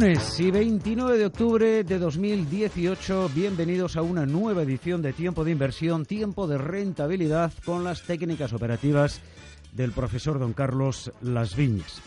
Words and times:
Lunes 0.00 0.40
y 0.40 0.50
29 0.50 1.18
de 1.18 1.26
octubre 1.26 1.84
de 1.84 1.98
2018, 1.98 3.32
bienvenidos 3.34 3.98
a 3.98 4.02
una 4.02 4.24
nueva 4.24 4.62
edición 4.62 5.02
de 5.02 5.12
Tiempo 5.12 5.44
de 5.44 5.50
Inversión, 5.50 6.06
Tiempo 6.06 6.46
de 6.46 6.56
Rentabilidad 6.56 7.52
con 7.66 7.84
las 7.84 8.04
técnicas 8.04 8.54
operativas 8.54 9.20
del 9.72 9.92
profesor 9.92 10.38
don 10.38 10.54
Carlos 10.54 11.12
Las 11.20 11.54
Viñas. 11.54 12.00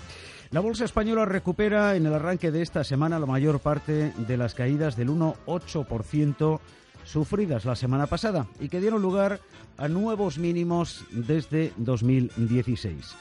La 0.49 0.59
bolsa 0.59 0.85
española 0.85 1.25
recupera 1.25 1.95
en 1.95 2.07
el 2.07 2.15
arranque 2.15 2.49
de 2.49 2.63
esta 2.63 2.83
semana 2.83 3.19
la 3.19 3.27
mayor 3.27 3.59
parte 3.59 4.11
de 4.17 4.37
las 4.37 4.55
caídas 4.55 4.95
del 4.95 5.09
1,8% 5.09 6.59
sufridas 7.05 7.65
la 7.65 7.75
semana 7.75 8.07
pasada 8.07 8.47
y 8.59 8.69
que 8.69 8.81
dieron 8.81 9.03
lugar 9.03 9.39
a 9.77 9.87
nuevos 9.87 10.39
mínimos 10.39 11.05
desde 11.11 11.73
2016. 11.77 13.13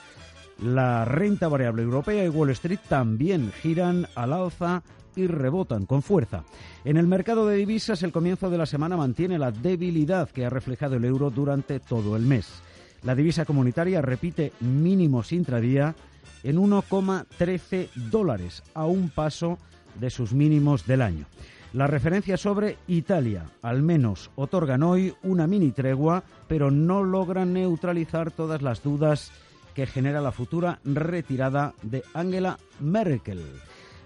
La 0.63 1.05
renta 1.05 1.49
variable 1.49 1.83
europea 1.83 2.25
y 2.25 2.29
Wall 2.29 2.51
Street 2.51 2.79
también 2.89 3.51
giran 3.63 4.07
al 4.15 4.33
alza 4.33 4.85
y 5.17 5.27
rebotan 5.27 5.87
con 5.87 6.03
fuerza. 6.03 6.45
En 6.85 6.97
el 6.97 7.09
mercado 7.09 7.47
de 7.47 7.57
divisas, 7.57 8.05
el 8.05 8.13
comienzo 8.13 8.49
de 8.49 8.59
la 8.59 8.67
semana 8.67 8.97
mantiene 8.97 9.41
la 9.41 9.51
debilidad 9.51 10.31
que 10.31 10.47
ha 10.47 10.51
reflejado 10.51 10.95
el 10.97 11.05
euro 11.05 11.31
durante 11.31 11.81
todo 11.81 12.15
el 12.15 12.23
mes. 12.23 12.63
La 13.03 13.17
divisa 13.17 13.45
comunitaria 13.45 14.01
repite 14.03 14.53
mínimos 14.61 15.33
intradía 15.33 15.97
en 16.45 16.57
1,13 16.59 17.89
dólares, 18.11 18.63
a 18.75 18.87
un 18.87 19.11
paso 19.11 19.59
de 19.99 20.11
sus 20.11 20.33
mínimos 20.33 20.87
del 20.87 21.03
año. 21.03 21.27
Las 21.73 21.91
referencias 21.91 22.41
sobre 22.41 22.77
Italia, 22.87 23.47
al 23.63 23.83
menos, 23.83 24.31
otorgan 24.37 24.83
hoy 24.83 25.15
una 25.23 25.47
mini 25.47 25.73
tregua, 25.73 26.23
pero 26.47 26.71
no 26.71 27.03
logran 27.03 27.53
neutralizar 27.53 28.31
todas 28.31 28.63
las 28.63 28.83
dudas 28.83 29.33
que 29.75 29.87
genera 29.87 30.21
la 30.21 30.33
futura 30.33 30.81
retirada 30.85 31.75
de 31.83 32.03
Angela 32.15 32.59
Merkel. 32.81 33.43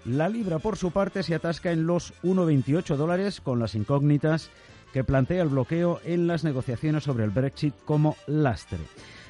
La 0.05 0.29
libra, 0.29 0.59
por 0.59 0.77
su 0.77 0.91
parte, 0.91 1.23
se 1.23 1.35
atasca 1.35 1.71
en 1.71 1.85
los 1.85 2.13
1,28 2.23 2.95
dólares 2.95 3.41
con 3.41 3.59
las 3.59 3.75
incógnitas 3.75 4.49
que 4.93 5.03
plantea 5.03 5.43
el 5.43 5.49
bloqueo 5.49 5.99
en 6.05 6.27
las 6.27 6.43
negociaciones 6.43 7.03
sobre 7.03 7.25
el 7.25 7.31
Brexit 7.31 7.73
como 7.85 8.15
lastre. 8.25 8.79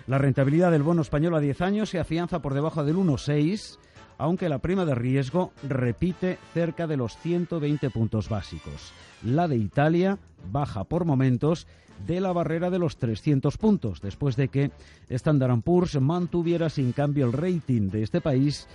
La 0.06 0.18
rentabilidad 0.18 0.72
del 0.72 0.84
bono 0.84 1.02
español 1.02 1.36
a 1.36 1.40
10 1.40 1.62
años 1.62 1.90
se 1.90 2.00
afianza 2.00 2.42
por 2.42 2.54
debajo 2.54 2.84
del 2.84 2.96
1,6, 2.96 3.78
aunque 4.18 4.50
la 4.50 4.60
prima 4.60 4.86
de 4.86 4.96
riesgo 4.96 5.52
repite 5.68 6.38
cerca 6.54 6.88
de 6.88 6.98
los 6.98 7.18
120 7.18 7.90
puntos 7.90 8.30
básicos. 8.30 8.92
La 9.24 9.48
de 9.48 9.58
Italia 9.58 10.18
baja 10.52 10.84
por 10.84 11.06
momentos 11.06 11.68
de 12.06 12.22
la 12.22 12.32
barrera 12.32 12.70
de 12.70 12.80
los 12.80 12.98
300 12.98 13.58
puntos, 13.58 14.02
después 14.02 14.36
de 14.36 14.50
que 14.50 14.72
Standard 15.10 15.62
Poor's 15.62 16.00
mantuviera 16.00 16.70
sin 16.70 16.92
cambio 16.92 17.26
el 17.26 17.34
rating 17.34 17.90
de 17.90 18.04
este 18.04 18.22
país 18.22 18.68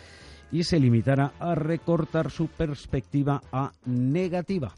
y 0.50 0.64
se 0.64 0.78
limitara 0.78 1.32
a 1.38 1.54
recortar 1.54 2.30
su 2.30 2.48
perspectiva 2.48 3.42
a 3.52 3.72
negativa. 3.86 4.74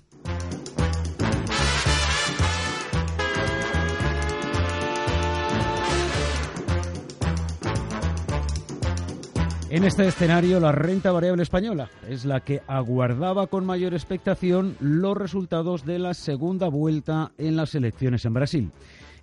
En 9.74 9.82
este 9.82 10.06
escenario, 10.06 10.60
la 10.60 10.70
renta 10.70 11.10
variable 11.10 11.42
española 11.42 11.90
es 12.08 12.24
la 12.24 12.38
que 12.38 12.62
aguardaba 12.68 13.48
con 13.48 13.66
mayor 13.66 13.92
expectación 13.92 14.76
los 14.78 15.16
resultados 15.16 15.84
de 15.84 15.98
la 15.98 16.14
segunda 16.14 16.68
vuelta 16.68 17.32
en 17.38 17.56
las 17.56 17.74
elecciones 17.74 18.24
en 18.24 18.34
Brasil. 18.34 18.70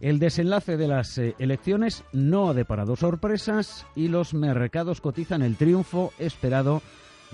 El 0.02 0.20
desenlace 0.20 0.76
de 0.76 0.90
las 0.90 1.18
eh, 1.18 1.36
elecciones 1.40 2.04
no 2.12 2.50
ha 2.50 2.54
deparado 2.54 2.98
sorpresas 2.98 3.88
y 3.96 4.10
los 4.10 4.34
mercados 4.34 5.00
cotizan 5.00 5.42
el 5.42 5.56
triunfo 5.56 6.12
esperado 6.20 6.82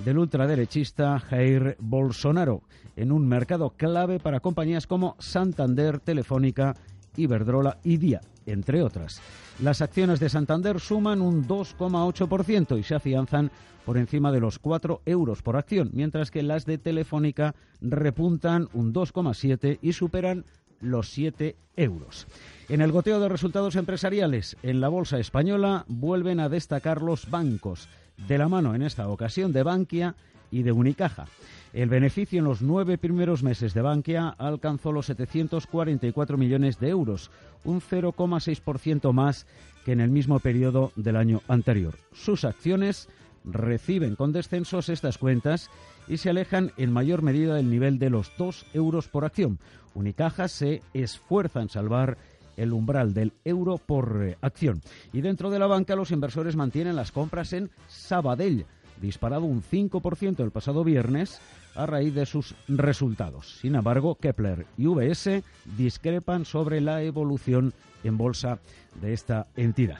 del 0.05 0.19
ultraderechista 0.19 1.17
Jair 1.17 1.75
Bolsonaro 1.79 2.61
en 2.95 3.11
un 3.11 3.27
mercado 3.27 3.71
clave 3.71 4.19
para 4.19 4.41
compañías 4.41 4.85
como 4.85 5.15
Santander, 5.17 5.99
Telefónica, 6.01 6.75
Iberdrola 7.17 7.79
y 7.83 7.97
Día, 7.97 8.21
entre 8.45 8.81
otras. 8.81 9.21
Las 9.61 9.81
acciones 9.81 10.19
de 10.19 10.29
Santander 10.29 10.79
suman 10.79 11.21
un 11.21 11.47
2,8% 11.47 12.79
y 12.79 12.83
se 12.83 12.95
afianzan 12.95 13.51
por 13.85 13.97
encima 13.97 14.31
de 14.31 14.39
los 14.39 14.59
4 14.59 15.01
euros 15.05 15.41
por 15.41 15.57
acción, 15.57 15.89
mientras 15.93 16.31
que 16.31 16.43
las 16.43 16.65
de 16.65 16.77
Telefónica 16.77 17.55
repuntan 17.81 18.69
un 18.73 18.93
2,7 18.93 19.79
y 19.81 19.93
superan 19.93 20.45
los 20.79 21.09
7 21.09 21.55
euros. 21.75 22.27
En 22.69 22.81
el 22.81 22.91
goteo 22.91 23.19
de 23.19 23.29
resultados 23.29 23.75
empresariales 23.75 24.57
en 24.61 24.81
la 24.81 24.89
bolsa 24.89 25.19
española 25.19 25.85
vuelven 25.87 26.39
a 26.39 26.49
destacar 26.49 27.01
los 27.01 27.29
bancos, 27.29 27.89
de 28.27 28.37
la 28.37 28.49
mano 28.49 28.75
en 28.75 28.81
esta 28.81 29.07
ocasión 29.09 29.53
de 29.53 29.63
Bankia 29.63 30.15
y 30.51 30.63
de 30.63 30.71
Unicaja. 30.71 31.25
El 31.73 31.89
beneficio 31.89 32.39
en 32.39 32.45
los 32.45 32.61
nueve 32.61 32.97
primeros 32.97 33.43
meses 33.43 33.73
de 33.73 33.81
Bankia 33.81 34.29
alcanzó 34.29 34.91
los 34.91 35.05
744 35.07 36.37
millones 36.37 36.79
de 36.79 36.89
euros, 36.89 37.29
un 37.65 37.81
0,6% 37.81 39.11
más 39.13 39.45
que 39.85 39.91
en 39.91 40.01
el 40.01 40.09
mismo 40.09 40.39
periodo 40.39 40.91
del 40.95 41.17
año 41.17 41.41
anterior. 41.47 41.95
Sus 42.13 42.45
acciones 42.45 43.09
reciben 43.43 44.15
con 44.15 44.31
descensos 44.31 44.89
estas 44.89 45.17
cuentas 45.17 45.69
y 46.07 46.17
se 46.17 46.29
alejan 46.29 46.71
en 46.77 46.91
mayor 46.91 47.21
medida 47.21 47.55
del 47.55 47.69
nivel 47.69 47.99
de 47.99 48.09
los 48.09 48.31
2 48.37 48.67
euros 48.73 49.07
por 49.07 49.25
acción. 49.25 49.59
Unicaja 49.93 50.47
se 50.47 50.81
esfuerza 50.93 51.61
en 51.61 51.69
salvar 51.69 52.17
el 52.57 52.73
umbral 52.73 53.13
del 53.13 53.33
euro 53.45 53.77
por 53.77 54.35
acción. 54.41 54.81
Y 55.13 55.21
dentro 55.21 55.49
de 55.49 55.59
la 55.59 55.67
banca 55.67 55.95
los 55.95 56.11
inversores 56.11 56.55
mantienen 56.55 56.95
las 56.95 57.11
compras 57.11 57.53
en 57.53 57.69
Sabadell, 57.87 58.65
disparado 59.01 59.45
un 59.45 59.61
5% 59.61 60.43
el 60.43 60.51
pasado 60.51 60.83
viernes 60.83 61.39
a 61.75 61.85
raíz 61.85 62.13
de 62.13 62.25
sus 62.25 62.55
resultados. 62.67 63.57
Sin 63.61 63.75
embargo, 63.75 64.15
Kepler 64.15 64.65
y 64.77 64.87
VS 64.87 65.43
discrepan 65.77 66.45
sobre 66.45 66.81
la 66.81 67.03
evolución 67.03 67.73
en 68.03 68.17
bolsa 68.17 68.59
de 69.01 69.13
esta 69.13 69.47
entidad. 69.55 69.99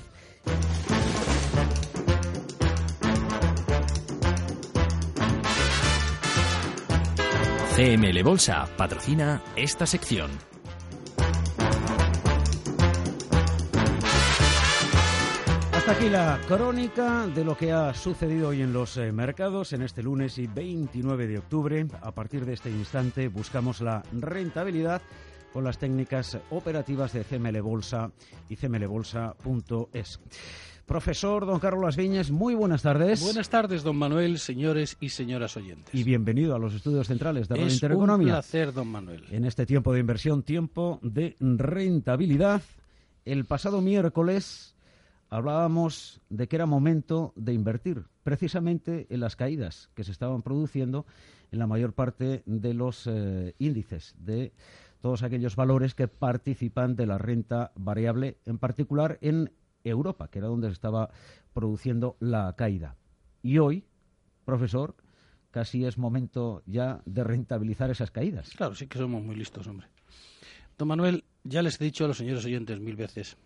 CML 7.75 8.24
Bolsa 8.24 8.68
patrocina 8.75 9.44
esta 9.56 9.85
sección. 9.85 10.31
Hasta 15.87 16.01
aquí 16.01 16.09
la 16.09 16.37
crónica 16.45 17.27
de 17.27 17.45
lo 17.45 17.55
que 17.55 17.71
ha 17.71 17.93
sucedido 17.93 18.49
hoy 18.49 18.61
en 18.61 18.73
los 18.73 18.97
eh, 18.97 19.13
mercados 19.13 19.71
en 19.71 19.81
este 19.81 20.03
lunes 20.03 20.37
y 20.37 20.45
29 20.45 21.27
de 21.27 21.37
octubre. 21.37 21.87
A 22.01 22.11
partir 22.11 22.45
de 22.45 22.55
este 22.55 22.69
instante 22.69 23.29
buscamos 23.29 23.79
la 23.79 24.03
rentabilidad 24.11 25.01
con 25.53 25.63
las 25.63 25.77
técnicas 25.77 26.39
operativas 26.49 27.13
de 27.13 27.23
CML 27.23 27.61
Bolsa 27.61 28.11
y 28.49 28.57
cmlbolsa.es. 28.57 30.19
Profesor 30.85 31.45
don 31.45 31.59
Carlos 31.61 31.95
Viñas, 31.95 32.31
muy 32.31 32.53
buenas 32.53 32.81
tardes. 32.81 33.21
Buenas 33.21 33.47
tardes, 33.47 33.81
don 33.83 33.95
Manuel, 33.95 34.39
señores 34.39 34.97
y 34.99 35.07
señoras 35.07 35.55
oyentes. 35.55 35.95
Y 35.95 36.03
bienvenido 36.03 36.53
a 36.53 36.59
los 36.59 36.73
estudios 36.73 37.07
centrales 37.07 37.47
de 37.47 37.59
la 37.59 37.65
es 37.65 37.75
Intereconomía. 37.75 38.27
un 38.27 38.33
placer, 38.33 38.73
don 38.73 38.89
Manuel. 38.89 39.23
En 39.31 39.45
este 39.45 39.65
tiempo 39.65 39.93
de 39.93 40.01
inversión, 40.01 40.43
tiempo 40.43 40.99
de 41.01 41.37
rentabilidad. 41.39 42.61
El 43.23 43.45
pasado 43.45 43.79
miércoles 43.81 44.73
hablábamos 45.29 46.22
de 46.29 46.47
que 46.47 46.56
era 46.56 46.66
momento 46.66 47.34
de 47.35 47.53
invertir, 47.53 48.06
precisamente 48.24 49.08
en 49.09 49.20
las 49.20 49.35
caídas 49.35 49.90
que 49.94 50.03
se 50.03 50.12
estaban 50.12 50.41
produciendo 50.41 51.06
en 51.52 51.59
la 51.59 51.68
mayor 51.68 51.94
parte 51.94 52.44
de 52.46 52.74
los 52.74 53.08
eh, 53.08 53.56
índices 53.59 54.16
de 54.20 54.53
todos 55.02 55.24
aquellos 55.24 55.56
valores 55.56 55.96
que 55.96 56.08
participan 56.08 56.96
de 56.96 57.06
la 57.06 57.18
renta 57.18 57.72
variable, 57.76 58.38
en 58.46 58.58
particular 58.58 59.18
en 59.22 59.52
Europa, 59.84 60.29
que 60.29 60.40
era 60.40 60.47
donde 60.47 60.68
se 60.68 60.74
estaba 60.74 61.09
produciendo 61.53 62.18
la 62.20 62.53
caída. 62.58 62.96
Y 63.41 63.59
hoy, 63.59 63.85
profesor, 64.44 64.96
casi 65.52 65.85
es 65.85 65.97
momento 65.97 66.64
ya 66.66 67.02
de 67.06 67.24
rentabilizar 67.24 67.90
esas 67.91 68.12
caídas. 68.12 68.50
Claro, 68.58 68.76
sí 68.76 68.88
que 68.88 68.97
somos 68.97 69.24
muy 69.24 69.35
listos, 69.35 69.68
hombre. 69.68 69.88
Don 70.78 70.88
Manuel, 70.88 71.24
ya 71.44 71.62
les 71.62 71.79
he 71.79 71.84
dicho 71.84 72.06
a 72.06 72.08
los 72.08 72.18
señores 72.18 72.46
oyentes 72.46 72.79
mil 72.79 72.96
veces 72.96 73.38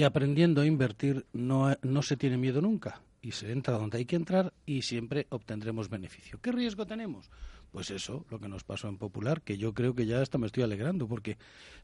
que 0.00 0.06
aprendiendo 0.06 0.62
a 0.62 0.66
invertir 0.66 1.26
no, 1.34 1.76
no 1.82 2.00
se 2.00 2.16
tiene 2.16 2.38
miedo 2.38 2.62
nunca 2.62 3.02
y 3.20 3.32
se 3.32 3.52
entra 3.52 3.76
donde 3.76 3.98
hay 3.98 4.06
que 4.06 4.16
entrar 4.16 4.54
y 4.64 4.80
siempre 4.80 5.26
obtendremos 5.28 5.90
beneficio. 5.90 6.38
¿Qué 6.40 6.52
riesgo 6.52 6.86
tenemos? 6.86 7.30
Pues 7.70 7.90
eso, 7.90 8.24
lo 8.30 8.40
que 8.40 8.48
nos 8.48 8.64
pasó 8.64 8.88
en 8.88 8.96
Popular, 8.96 9.42
que 9.42 9.58
yo 9.58 9.74
creo 9.74 9.94
que 9.94 10.06
ya 10.06 10.22
hasta 10.22 10.38
me 10.38 10.46
estoy 10.46 10.62
alegrando, 10.62 11.06
porque 11.06 11.36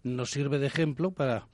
nos 0.03 0.31
sirve 0.31 0.59
de 0.59 0.67
ejemplo 0.67 1.11
para, 1.11 1.47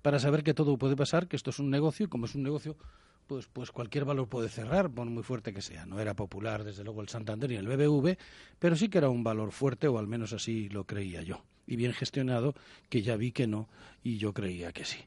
para 0.00 0.18
saber 0.18 0.42
que 0.42 0.54
todo 0.54 0.78
puede 0.78 0.96
pasar, 0.96 1.28
que 1.28 1.36
esto 1.36 1.50
es 1.50 1.58
un 1.58 1.68
negocio, 1.68 2.06
y 2.06 2.08
como 2.08 2.24
es 2.24 2.34
un 2.34 2.44
negocio, 2.44 2.78
pues, 3.26 3.46
pues 3.52 3.70
cualquier 3.70 4.06
valor 4.06 4.26
puede 4.26 4.48
cerrar, 4.48 4.88
por 4.88 5.04
muy 5.04 5.22
fuerte 5.22 5.52
que 5.52 5.60
sea. 5.60 5.84
No 5.84 6.00
era 6.00 6.14
popular, 6.14 6.64
desde 6.64 6.82
luego, 6.82 7.02
el 7.02 7.10
Santander 7.10 7.52
y 7.52 7.56
el 7.56 7.68
BBV, 7.68 8.16
pero 8.58 8.74
sí 8.74 8.88
que 8.88 8.96
era 8.96 9.10
un 9.10 9.22
valor 9.22 9.52
fuerte, 9.52 9.86
o 9.86 9.98
al 9.98 10.06
menos 10.06 10.32
así 10.32 10.70
lo 10.70 10.84
creía 10.84 11.20
yo. 11.20 11.44
Y 11.66 11.76
bien 11.76 11.92
gestionado, 11.92 12.54
que 12.88 13.02
ya 13.02 13.16
vi 13.16 13.32
que 13.32 13.46
no, 13.46 13.68
y 14.02 14.16
yo 14.16 14.32
creía 14.32 14.72
que 14.72 14.86
sí. 14.86 15.04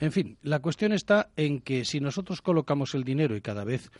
En 0.00 0.12
fin, 0.12 0.38
la 0.42 0.60
cuestión 0.60 0.92
está 0.92 1.30
en 1.36 1.60
que 1.60 1.84
si 1.84 1.98
nosotros 1.98 2.40
colocamos 2.40 2.94
el 2.94 3.02
dinero 3.02 3.36
y 3.36 3.40
cada 3.40 3.64
vez 3.64 3.90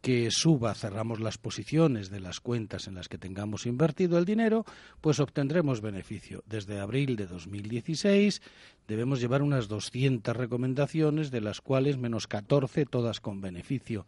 que 0.00 0.28
suba 0.30 0.74
cerramos 0.74 1.18
las 1.18 1.36
posiciones 1.36 2.10
de 2.10 2.20
las 2.20 2.38
cuentas 2.38 2.86
en 2.86 2.94
las 2.94 3.08
que 3.08 3.18
tengamos 3.18 3.66
invertido 3.66 4.18
el 4.18 4.24
dinero, 4.24 4.64
pues 5.00 5.18
obtendremos 5.18 5.80
beneficio. 5.80 6.44
Desde 6.46 6.78
abril 6.78 7.16
de 7.16 7.26
2016 7.26 8.40
debemos 8.86 9.20
llevar 9.20 9.42
unas 9.42 9.66
200 9.66 10.36
recomendaciones, 10.36 11.32
de 11.32 11.40
las 11.40 11.60
cuales 11.60 11.98
menos 11.98 12.28
14 12.28 12.86
todas 12.86 13.20
con 13.20 13.40
beneficio. 13.40 14.06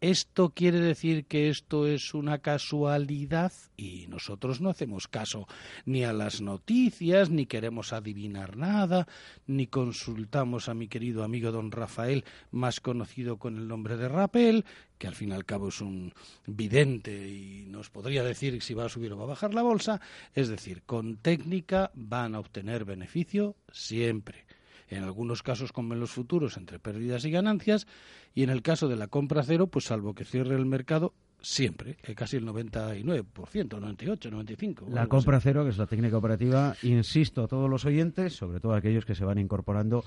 ¿Esto 0.00 0.50
quiere 0.50 0.78
decir 0.78 1.24
que 1.24 1.48
esto 1.48 1.88
es 1.88 2.14
una 2.14 2.38
casualidad? 2.38 3.52
Y 3.76 4.06
nosotros 4.06 4.60
no 4.60 4.70
hacemos 4.70 5.08
caso 5.08 5.48
ni 5.86 6.04
a 6.04 6.12
las 6.12 6.40
noticias, 6.40 7.30
ni 7.30 7.46
queremos 7.46 7.92
adivinar 7.92 8.56
nada, 8.56 9.08
ni 9.48 9.66
consultamos 9.66 10.68
a 10.68 10.74
mi 10.74 10.86
querido 10.86 11.24
amigo 11.24 11.50
don 11.50 11.72
Rafael, 11.72 12.24
más 12.52 12.78
conocido 12.78 13.38
con 13.38 13.56
el 13.56 13.66
nombre 13.66 13.96
de 13.96 14.08
Rapel, 14.08 14.64
que 14.98 15.08
al 15.08 15.16
fin 15.16 15.30
y 15.30 15.32
al 15.32 15.44
cabo 15.44 15.68
es 15.68 15.80
un 15.80 16.12
vidente 16.46 17.28
y 17.28 17.66
nos 17.66 17.90
podría 17.90 18.22
decir 18.22 18.62
si 18.62 18.74
va 18.74 18.84
a 18.84 18.88
subir 18.88 19.12
o 19.12 19.16
va 19.16 19.24
a 19.24 19.28
bajar 19.28 19.52
la 19.52 19.62
bolsa. 19.62 20.00
Es 20.32 20.48
decir, 20.48 20.82
con 20.86 21.16
técnica 21.16 21.90
van 21.94 22.36
a 22.36 22.40
obtener 22.40 22.84
beneficio 22.84 23.56
siempre 23.72 24.47
en 24.88 25.04
algunos 25.04 25.42
casos 25.42 25.72
como 25.72 25.94
en 25.94 26.00
los 26.00 26.10
futuros 26.10 26.56
entre 26.56 26.78
pérdidas 26.78 27.24
y 27.24 27.30
ganancias, 27.30 27.86
y 28.34 28.42
en 28.42 28.50
el 28.50 28.62
caso 28.62 28.88
de 28.88 28.96
la 28.96 29.08
compra 29.08 29.42
cero, 29.42 29.66
pues 29.66 29.86
salvo 29.86 30.14
que 30.14 30.24
cierre 30.24 30.56
el 30.56 30.66
mercado, 30.66 31.14
siempre, 31.40 31.96
que 32.02 32.14
casi 32.14 32.36
el 32.36 32.46
99%, 32.46 33.80
98, 33.80 34.30
95. 34.30 34.86
La 34.90 35.06
compra 35.06 35.40
cero, 35.40 35.64
que 35.64 35.70
es 35.70 35.78
la 35.78 35.86
técnica 35.86 36.16
operativa, 36.16 36.74
insisto 36.82 37.44
a 37.44 37.48
todos 37.48 37.70
los 37.70 37.84
oyentes, 37.84 38.34
sobre 38.34 38.60
todo 38.60 38.74
aquellos 38.74 39.04
que 39.04 39.14
se 39.14 39.24
van 39.24 39.38
incorporando 39.38 40.04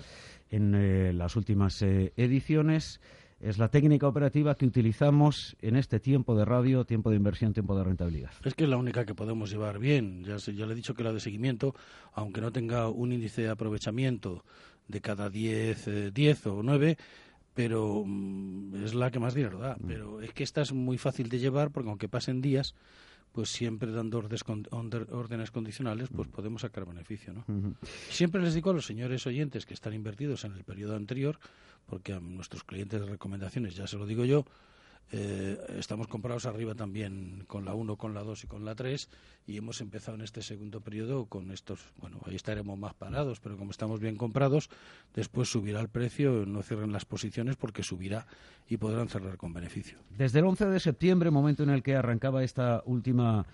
en 0.50 0.76
eh, 0.76 1.14
las 1.14 1.36
últimas 1.36 1.82
eh, 1.82 2.14
ediciones, 2.18 3.00
es 3.42 3.58
la 3.58 3.70
técnica 3.70 4.08
operativa 4.08 4.54
que 4.54 4.68
utilizamos 4.68 5.58
en 5.62 5.76
este 5.76 6.00
tiempo 6.00 6.36
de 6.36 6.46
radio, 6.46 6.86
tiempo 6.86 7.10
de 7.10 7.16
inversión, 7.16 7.54
tiempo 7.54 7.76
de 7.76 7.84
rentabilidad. 7.84 8.32
Es 8.44 8.54
que 8.54 8.66
es 8.66 8.70
la 8.70 8.78
única 8.78 9.04
que 9.04 9.16
podemos 9.16 9.50
llevar 9.50 9.80
bien. 9.80 10.24
Ya, 10.24 10.38
ya 10.38 10.66
le 10.68 10.74
he 10.74 10.76
dicho 10.76 10.94
que 10.94 11.04
la 11.04 11.12
de 11.12 11.20
seguimiento, 11.20 11.74
aunque 12.14 12.40
no 12.40 12.52
tenga 12.52 12.88
un 12.90 13.12
índice 13.12 13.42
de 13.42 13.50
aprovechamiento 13.50 14.46
de 14.92 15.02
cada 15.02 15.30
10, 15.30 16.14
10 16.14 16.46
eh, 16.46 16.50
o 16.50 16.62
9, 16.62 16.98
pero 17.54 18.04
mm, 18.06 18.84
es 18.84 18.94
la 18.94 19.10
que 19.10 19.20
más 19.20 19.34
dinero 19.34 19.60
da. 19.60 19.76
Mm. 19.80 19.88
Pero 19.88 20.22
es 20.22 20.34
que 20.34 20.44
esta 20.44 20.62
es 20.62 20.74
muy 20.74 20.98
fácil 20.98 21.30
de 21.30 21.40
llevar 21.40 21.72
porque 21.72 21.90
aunque 21.90 22.10
pasen 22.10 22.42
días, 22.42 22.76
pues 23.32 23.50
siempre 23.50 23.92
dando 23.92 24.20
órdenes 24.20 25.52
condicionales, 25.52 26.10
pues 26.14 26.28
mm. 26.28 26.32
podemos 26.32 26.62
sacar 26.62 26.86
beneficio, 26.86 27.34
¿no? 27.34 27.46
Siempre 28.10 28.42
les 28.42 28.54
digo 28.54 28.72
a 28.72 28.74
los 28.74 28.86
señores 28.86 29.26
oyentes 29.26 29.66
que 29.66 29.74
están 29.74 29.94
invertidos 29.94 30.44
en 30.44 30.54
el 30.54 30.64
periodo 30.64 30.96
anterior, 30.96 31.40
porque 31.86 32.14
a 32.14 32.20
nuestros 32.20 32.64
clientes 32.64 33.00
de 33.00 33.08
recomendaciones, 33.08 33.76
ya 33.76 33.88
se 33.88 33.98
lo 33.98 34.06
digo 34.06 34.26
yo, 34.26 34.46
eh, 35.12 35.58
estamos 35.78 36.08
comprados 36.08 36.46
arriba 36.46 36.74
también 36.74 37.44
con 37.48 37.66
la 37.66 37.74
1, 37.74 37.98
con 37.98 38.14
la 38.14 38.24
2 38.24 38.46
y 38.46 38.48
con 38.48 38.64
la 38.64 38.76
3 38.76 39.10
y 39.46 39.58
hemos 39.58 39.82
empezado 39.82 40.16
en 40.16 40.22
este 40.24 40.42
segundo 40.42 40.80
periodo 40.80 41.26
con 41.26 41.52
estos, 41.52 41.82
bueno, 41.98 42.20
ahí 42.26 42.36
estaremos 42.36 42.80
más 42.80 42.94
parados, 42.94 43.40
pero 43.42 43.58
como 43.58 43.72
estamos 43.72 44.00
bien 44.00 44.16
comprados, 44.16 44.70
después 45.14 45.50
subirá 45.50 45.82
el 45.82 45.90
precio, 45.90 46.46
no 46.46 46.64
cierren 46.64 46.94
las 46.94 47.06
posiciones 47.06 47.58
porque 47.58 47.84
subirá 47.84 48.26
y 48.70 48.78
podrán 48.78 49.10
cerrar 49.10 49.36
con 49.38 49.54
beneficio. 49.54 49.98
Desde 50.18 50.40
el 50.40 50.46
11 50.46 50.68
de 50.68 50.80
septiembre, 50.80 51.30
momento 51.30 51.64
en 51.64 51.72
el 51.72 51.84
que 51.84 51.96
arrancaba 51.96 52.44
esta 52.44 52.82
última 52.86 53.46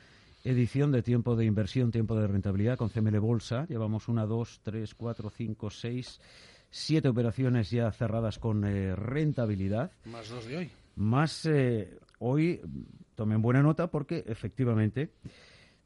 edición 0.44 0.92
de 0.92 1.02
tiempo 1.02 1.36
de 1.36 1.46
inversión, 1.46 1.92
tiempo 1.92 2.16
de 2.16 2.28
rentabilidad 2.28 2.78
con 2.78 2.90
CML 2.90 3.20
Bolsa, 3.20 3.66
llevamos 3.68 4.08
una, 4.08 4.26
dos, 4.26 4.60
tres, 4.64 4.94
cuatro, 4.94 5.30
cinco, 5.30 5.70
seis, 5.70 6.22
siete 6.70 7.10
operaciones 7.10 7.72
ya 7.72 7.92
cerradas 7.92 8.40
con 8.40 8.64
eh, 8.64 8.96
rentabilidad. 8.96 9.92
Más 10.06 10.30
dos 10.30 10.46
de 10.46 10.58
hoy. 10.58 10.72
Más 10.98 11.46
eh, 11.46 12.00
hoy, 12.18 12.60
tomen 13.14 13.42
buena 13.42 13.62
nota 13.62 13.88
porque 13.90 14.24
efectivamente 14.28 15.12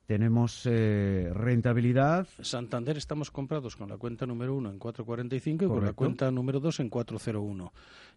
tenemos 0.05 0.65
eh, 0.65 1.31
rentabilidad. 1.33 2.27
Santander 2.41 2.97
estamos 2.97 3.29
comprados 3.29 3.75
con 3.75 3.89
la 3.89 3.97
cuenta 3.97 4.25
número 4.25 4.55
uno 4.55 4.69
en 4.69 4.79
4.45 4.79 5.63
y 5.63 5.67
con 5.67 5.85
la 5.85 5.93
cuenta 5.93 6.31
número 6.31 6.59
dos 6.61 6.79
en 6.79 6.89
4.01. 6.89 7.71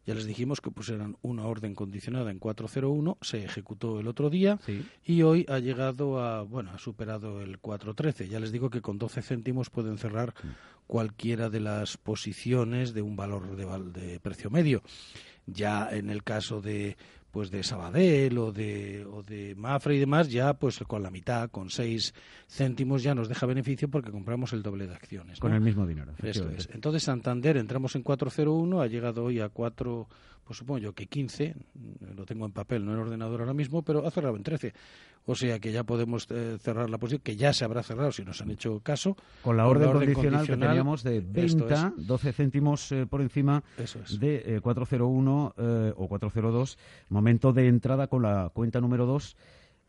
Ya 0.06 0.14
les 0.14 0.26
dijimos 0.26 0.60
que 0.60 0.70
pusieran 0.70 1.16
una 1.22 1.46
orden 1.46 1.74
condicionada 1.74 2.30
en 2.30 2.38
4.01, 2.38 3.16
se 3.22 3.44
ejecutó 3.44 4.00
el 4.00 4.06
otro 4.06 4.30
día 4.30 4.58
y 5.04 5.22
hoy 5.22 5.46
ha 5.48 5.58
llegado 5.58 6.20
a, 6.20 6.42
bueno, 6.42 6.70
ha 6.74 6.78
superado 6.78 7.40
el 7.40 7.60
4.13. 7.60 8.28
Ya 8.28 8.38
les 8.38 8.52
digo 8.52 8.70
que 8.70 8.82
con 8.82 8.98
12 8.98 9.22
céntimos 9.22 9.70
pueden 9.70 9.98
cerrar 9.98 10.34
cualquiera 10.86 11.48
de 11.48 11.60
las 11.60 11.96
posiciones 11.96 12.92
de 12.92 13.02
un 13.02 13.16
valor 13.16 13.56
de, 13.56 14.00
de 14.00 14.20
precio 14.20 14.50
medio. 14.50 14.82
Ya 15.46 15.88
en 15.90 16.10
el 16.10 16.22
caso 16.22 16.60
de 16.60 16.96
pues 17.34 17.50
de 17.50 17.64
Sabadell 17.64 18.38
o 18.38 18.52
de, 18.52 19.04
o 19.10 19.24
de 19.24 19.56
Mafra 19.56 19.92
y 19.92 19.98
demás, 19.98 20.30
ya 20.30 20.54
pues 20.54 20.78
con 20.86 21.02
la 21.02 21.10
mitad, 21.10 21.50
con 21.50 21.68
seis 21.68 22.14
céntimos 22.48 23.02
ya 23.02 23.12
nos 23.12 23.28
deja 23.28 23.44
beneficio 23.44 23.88
porque 23.88 24.12
compramos 24.12 24.52
el 24.52 24.62
doble 24.62 24.86
de 24.86 24.94
acciones. 24.94 25.40
Con 25.40 25.52
el 25.52 25.60
mismo 25.60 25.84
dinero. 25.84 26.12
Eso 26.22 26.48
es. 26.50 26.68
Entonces 26.72 27.02
Santander 27.02 27.56
entramos 27.56 27.96
en 27.96 28.04
401, 28.04 28.80
ha 28.80 28.86
llegado 28.86 29.24
hoy 29.24 29.40
a 29.40 29.48
4 29.48 30.06
pues 30.44 30.58
supongo 30.58 30.78
yo 30.78 30.92
que 30.92 31.06
15, 31.06 31.54
lo 32.14 32.26
tengo 32.26 32.46
en 32.46 32.52
papel, 32.52 32.84
no 32.84 32.92
en 32.92 32.98
ordenador 32.98 33.40
ahora 33.40 33.54
mismo, 33.54 33.82
pero 33.82 34.06
ha 34.06 34.10
cerrado 34.10 34.36
en 34.36 34.42
13. 34.42 34.72
O 35.26 35.34
sea 35.34 35.58
que 35.58 35.72
ya 35.72 35.84
podemos 35.84 36.26
eh, 36.30 36.58
cerrar 36.60 36.90
la 36.90 36.98
posición, 36.98 37.22
que 37.22 37.36
ya 37.36 37.54
se 37.54 37.64
habrá 37.64 37.82
cerrado 37.82 38.12
si 38.12 38.24
nos 38.24 38.42
han 38.42 38.50
hecho 38.50 38.80
caso. 38.80 39.16
Con 39.42 39.56
la 39.56 39.66
orden, 39.66 39.90
condicional, 39.90 40.46
que 40.46 40.56
teníamos 40.56 41.02
de 41.02 41.20
venta, 41.20 41.94
12 41.96 42.32
céntimos 42.32 42.92
eh, 42.92 43.06
por 43.06 43.22
encima 43.22 43.64
de 44.18 44.60
401 44.62 45.54
eh, 45.56 45.92
o 45.96 46.08
402, 46.08 46.78
momento 47.08 47.54
de 47.54 47.68
entrada 47.68 48.06
con 48.06 48.22
la 48.22 48.50
cuenta 48.52 48.80
número 48.80 49.06
2 49.06 49.36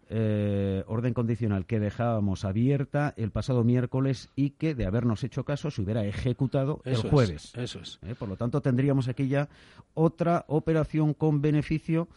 eh, 0.08 0.84
orden 0.88 1.16
condicional 1.16 1.66
que 1.66 1.80
dejábamos 1.80 2.46
abierta 2.46 3.14
el 3.18 3.32
pasado 3.32 3.64
miércoles 3.64 4.30
y 4.36 4.52
que, 4.52 4.76
de 4.76 4.86
habernos 4.86 5.24
hecho 5.24 5.44
caso, 5.44 5.72
se 5.72 5.82
hubiera 5.82 6.06
ejecutado 6.06 6.82
el 6.86 6.98
jueves. 6.98 7.54
eso 7.56 7.80
es. 7.80 8.00
Eh, 8.04 8.14
por 8.14 8.30
lo 8.30 8.36
tanto, 8.38 8.62
tendríamos 8.62 9.08
aquí 9.08 9.28
ya 9.28 9.50
otra 9.96 10.46
operación 10.48 11.16
con 11.16 11.42
beneficio 11.42 12.08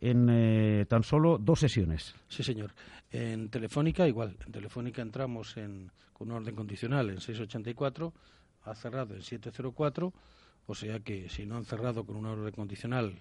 en 0.00 0.28
eh, 0.30 0.86
tan 0.88 1.02
solo 1.02 1.38
dos 1.38 1.58
sesiones. 1.58 2.14
Sí, 2.28 2.44
señor. 2.44 2.72
En 3.10 3.48
Telefónica, 3.48 4.06
igual. 4.06 4.36
En 4.46 4.52
Telefónica 4.52 5.02
entramos 5.02 5.54
con 6.12 6.30
un 6.30 6.36
orden 6.36 6.54
condicional 6.54 7.10
en 7.10 7.20
684, 7.20 8.12
ha 8.62 8.74
cerrado 8.74 9.14
en 9.14 9.22
704, 9.22 10.12
o 10.66 10.74
sea 10.74 11.00
que 11.00 11.28
si 11.28 11.46
no 11.46 11.56
han 11.56 11.64
cerrado 11.64 12.04
con 12.04 12.16
un 12.16 12.26
orden 12.26 12.52
condicional 12.52 13.18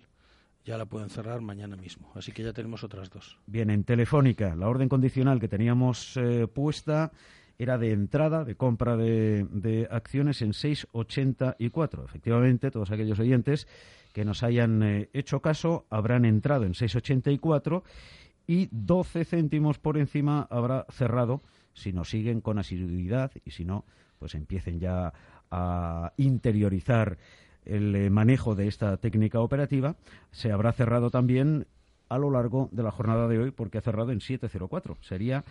ya 0.65 0.77
la 0.77 0.85
pueden 0.85 1.09
cerrar 1.09 1.41
mañana 1.41 1.75
mismo. 1.75 2.11
Así 2.15 2.31
que 2.31 2.43
ya 2.43 2.53
tenemos 2.53 2.83
otras 2.83 3.09
dos. 3.09 3.37
Bien, 3.45 3.69
en 3.69 3.83
Telefónica, 3.83 4.55
la 4.55 4.67
orden 4.67 4.89
condicional 4.89 5.39
que 5.39 5.47
teníamos 5.47 6.17
eh, 6.17 6.47
puesta 6.47 7.11
era 7.57 7.77
de 7.77 7.91
entrada, 7.91 8.43
de 8.45 8.55
compra 8.55 8.97
de, 8.97 9.87
acciones 9.91 10.41
en 10.41 10.51
6,84. 10.51 12.05
Efectivamente, 12.05 12.71
todos 12.71 12.91
aquellos 12.91 13.19
oyentes 13.19 13.67
que 14.13 14.25
nos 14.25 14.43
hayan 14.43 14.83
eh, 14.83 15.09
hecho 15.13 15.41
caso 15.41 15.85
habrán 15.89 16.25
entrado 16.25 16.65
en 16.65 16.73
6,84 16.73 17.83
y 18.47 18.69
12 18.71 19.25
céntimos 19.25 19.79
por 19.79 19.97
encima 19.97 20.47
habrá 20.49 20.85
cerrado 20.89 21.41
si 21.73 21.93
nos 21.93 22.09
siguen 22.09 22.41
con 22.41 22.59
asiduidad 22.59 23.31
y 23.45 23.51
si 23.51 23.65
no, 23.65 23.85
pues 24.19 24.35
empiecen 24.35 24.79
ya 24.79 25.13
a 25.49 26.13
interiorizar 26.17 27.17
el 27.65 27.95
eh, 27.95 28.09
manejo 28.09 28.55
de 28.55 28.67
esta 28.67 28.97
técnica 28.97 29.39
operativa 29.39 29.95
se 30.31 30.51
habrá 30.51 30.71
cerrado 30.73 31.09
también 31.09 31.67
a 32.09 32.17
lo 32.17 32.29
largo 32.29 32.69
de 32.71 32.83
la 32.83 32.91
jornada 32.91 33.27
de 33.27 33.39
hoy 33.39 33.51
porque 33.51 33.77
ha 33.77 33.81
cerrado 33.81 34.11
en 34.11 34.21
704. 34.21 34.97
Sería 35.01 35.43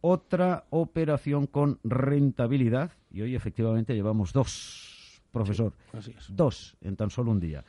otra 0.00 0.64
operación 0.70 1.46
con 1.46 1.78
rentabilidad 1.84 2.92
y 3.10 3.22
hoy 3.22 3.34
efectivamente 3.34 3.94
llevamos 3.94 4.32
dos, 4.32 5.22
profesor. 5.32 5.72
Dos 6.28 6.76
en 6.80 6.96
tan 6.96 7.10
solo 7.10 7.30
un 7.30 7.40
día. 7.40 7.64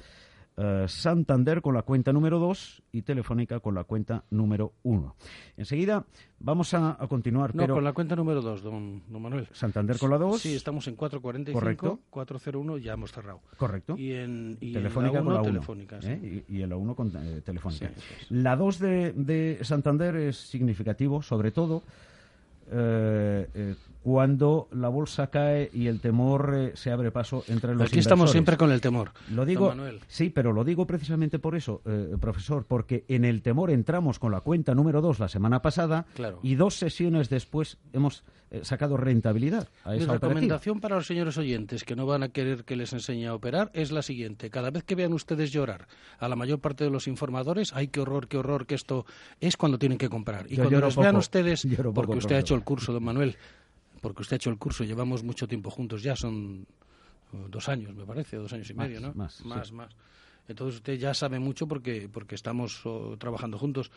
Eh, 0.62 0.86
Santander 0.90 1.62
con 1.62 1.74
la 1.74 1.84
cuenta 1.84 2.12
número 2.12 2.38
2 2.38 2.84
y 2.92 3.04
Telefónica 3.04 3.62
con 3.62 3.76
la 3.76 3.86
cuenta 3.86 4.26
número 4.30 4.74
1. 4.84 5.16
Enseguida 5.56 6.06
vamos 6.40 6.74
a, 6.74 7.02
a 7.02 7.08
continuar. 7.08 7.56
No, 7.56 7.64
pero 7.64 7.76
con 7.76 7.84
la 7.86 7.94
cuenta 7.94 8.18
número 8.18 8.42
2, 8.42 8.62
don, 8.62 9.02
don 9.08 9.22
Manuel. 9.22 9.48
Santander 9.54 9.98
con 9.98 10.10
la 10.10 10.18
2. 10.18 10.42
Sí, 10.42 10.54
estamos 10.56 10.86
en 10.90 10.98
445, 10.98 11.60
Correcto. 11.60 12.00
401, 12.10 12.78
ya 12.80 12.94
hemos 12.94 13.14
cerrado. 13.14 13.40
Correcto. 13.56 13.96
Y 13.98 14.12
en, 14.12 14.58
y 14.60 14.68
en 14.68 14.74
Telefónica 14.74 15.14
la 15.14 15.20
con 15.20 15.28
1, 15.28 15.36
la 15.36 15.42
1. 15.42 15.50
Telefónica, 15.52 16.02
sí. 16.02 16.10
¿eh? 16.10 16.46
y, 16.50 16.58
y 16.58 16.62
en 16.62 16.70
la 16.70 16.76
1 16.76 16.94
con 16.94 17.08
eh, 17.16 17.42
Telefónica. 17.42 17.88
Sí, 17.88 17.94
es. 17.96 18.32
La 18.32 18.58
2 18.58 18.80
de, 18.80 19.14
de 19.14 19.60
Santander 19.62 20.18
es 20.18 20.36
significativo, 20.36 21.22
sobre 21.22 21.52
todo 21.52 21.84
eh, 22.72 23.48
eh, 23.54 23.76
cuando 24.02 24.68
la 24.72 24.88
bolsa 24.90 25.28
cae 25.28 25.70
y 25.74 25.88
el 25.88 26.00
temor 26.00 26.54
eh, 26.56 26.72
se 26.76 26.92
abre 26.92 27.12
paso 27.12 27.44
entre 27.48 27.76
los 27.76 27.88
Aquí 27.88 28.00
estamos 28.00 28.32
siempre 28.32 28.56
con 28.58 28.72
el 28.72 28.80
temor. 28.82 29.12
Lo 29.32 29.46
digo, 29.46 29.68
Don 29.68 29.78
Manuel. 29.78 30.00
sí, 30.08 30.30
pero 30.30 30.54
lo 30.54 30.64
digo 30.64 30.88
precisamente 30.88 31.38
por 31.38 31.56
eso, 31.56 31.82
eh, 31.86 32.16
profesor, 32.20 32.66
porque 32.66 33.04
en 33.08 33.26
el 33.26 33.42
temor 33.42 33.72
entramos 33.72 34.18
con 34.20 34.32
la 34.32 34.42
cuenta 34.42 34.74
número 34.74 35.02
2 35.02 35.20
la 35.20 35.28
semana 35.28 35.62
pasada 35.62 36.06
Claro. 36.16 36.40
y 36.44 36.56
dos 36.56 36.76
sesiones 36.76 37.30
después 37.30 37.78
hemos 37.94 38.24
eh, 38.52 38.62
sacado 38.64 38.98
rentabilidad 38.98 39.68
a 39.84 39.92
Mi 39.92 39.98
esa 39.98 40.06
operativa. 40.06 40.30
recomendación 40.30 40.80
para 40.80 40.96
los 40.96 41.06
señores 41.06 41.38
oyentes 41.38 41.84
que 41.84 41.96
no 41.96 42.06
van 42.06 42.24
a 42.24 42.30
querer 42.30 42.64
que 42.64 42.76
les 42.76 42.94
enseñe 42.94 43.28
a 43.28 43.36
operar 43.36 43.70
es 43.74 43.92
la 43.92 44.02
siguiente. 44.02 44.50
Cada 44.50 44.72
vez 44.72 44.84
que 44.84 44.96
vean 44.96 45.14
ustedes 45.14 45.52
llorar 45.52 45.88
a 46.20 46.28
la 46.30 46.36
mayor 46.36 46.60
parte 46.60 46.84
de 46.86 46.90
los 46.90 47.08
informadores, 47.08 47.74
ay, 47.76 47.90
qué 47.90 48.00
horror, 48.00 48.28
qué 48.28 48.38
horror, 48.38 48.66
que 48.66 48.76
esto 48.76 49.06
es 49.40 49.56
cuando 49.58 49.78
tienen 49.78 49.98
que 49.98 50.10
comprar. 50.10 50.46
Y 50.50 50.56
Yo 50.56 50.64
cuando 50.64 50.80
los 50.80 50.96
vean 50.96 51.18
ustedes, 51.18 51.68
poco, 51.78 51.94
porque 51.94 52.18
usted 52.18 52.38
ha 52.38 52.40
hecho 52.40 52.56
el 52.56 52.64
curso, 52.64 52.92
don 52.94 53.04
Manuel, 53.04 53.36
porque 54.02 54.22
usted 54.22 54.34
ha 54.34 54.38
hecho 54.38 54.50
el 54.50 54.58
curso, 54.58 54.84
llevamos 54.84 55.24
mucho 55.24 55.48
tiempo 55.48 55.70
juntos 55.70 56.02
ya, 56.04 56.16
son 56.16 56.66
dos 57.50 57.70
años, 57.70 57.94
me 57.96 58.06
parece, 58.06 58.38
dos 58.38 58.52
años 58.54 58.70
y 58.70 58.74
Más, 58.74 58.88
medio, 58.88 59.02
¿no? 59.02 59.14
más, 59.14 59.44
más. 59.46 59.68
sí. 59.68 59.74
más. 59.74 59.90
Entonces 60.50 60.78
usted 60.78 60.98
ya 60.98 61.14
sabe 61.14 61.38
mucho 61.38 61.68
porque, 61.68 62.10
porque 62.12 62.34
estamos 62.34 62.84
oh, 62.86 63.16
trabajando 63.18 63.60
juntos. 63.60 63.92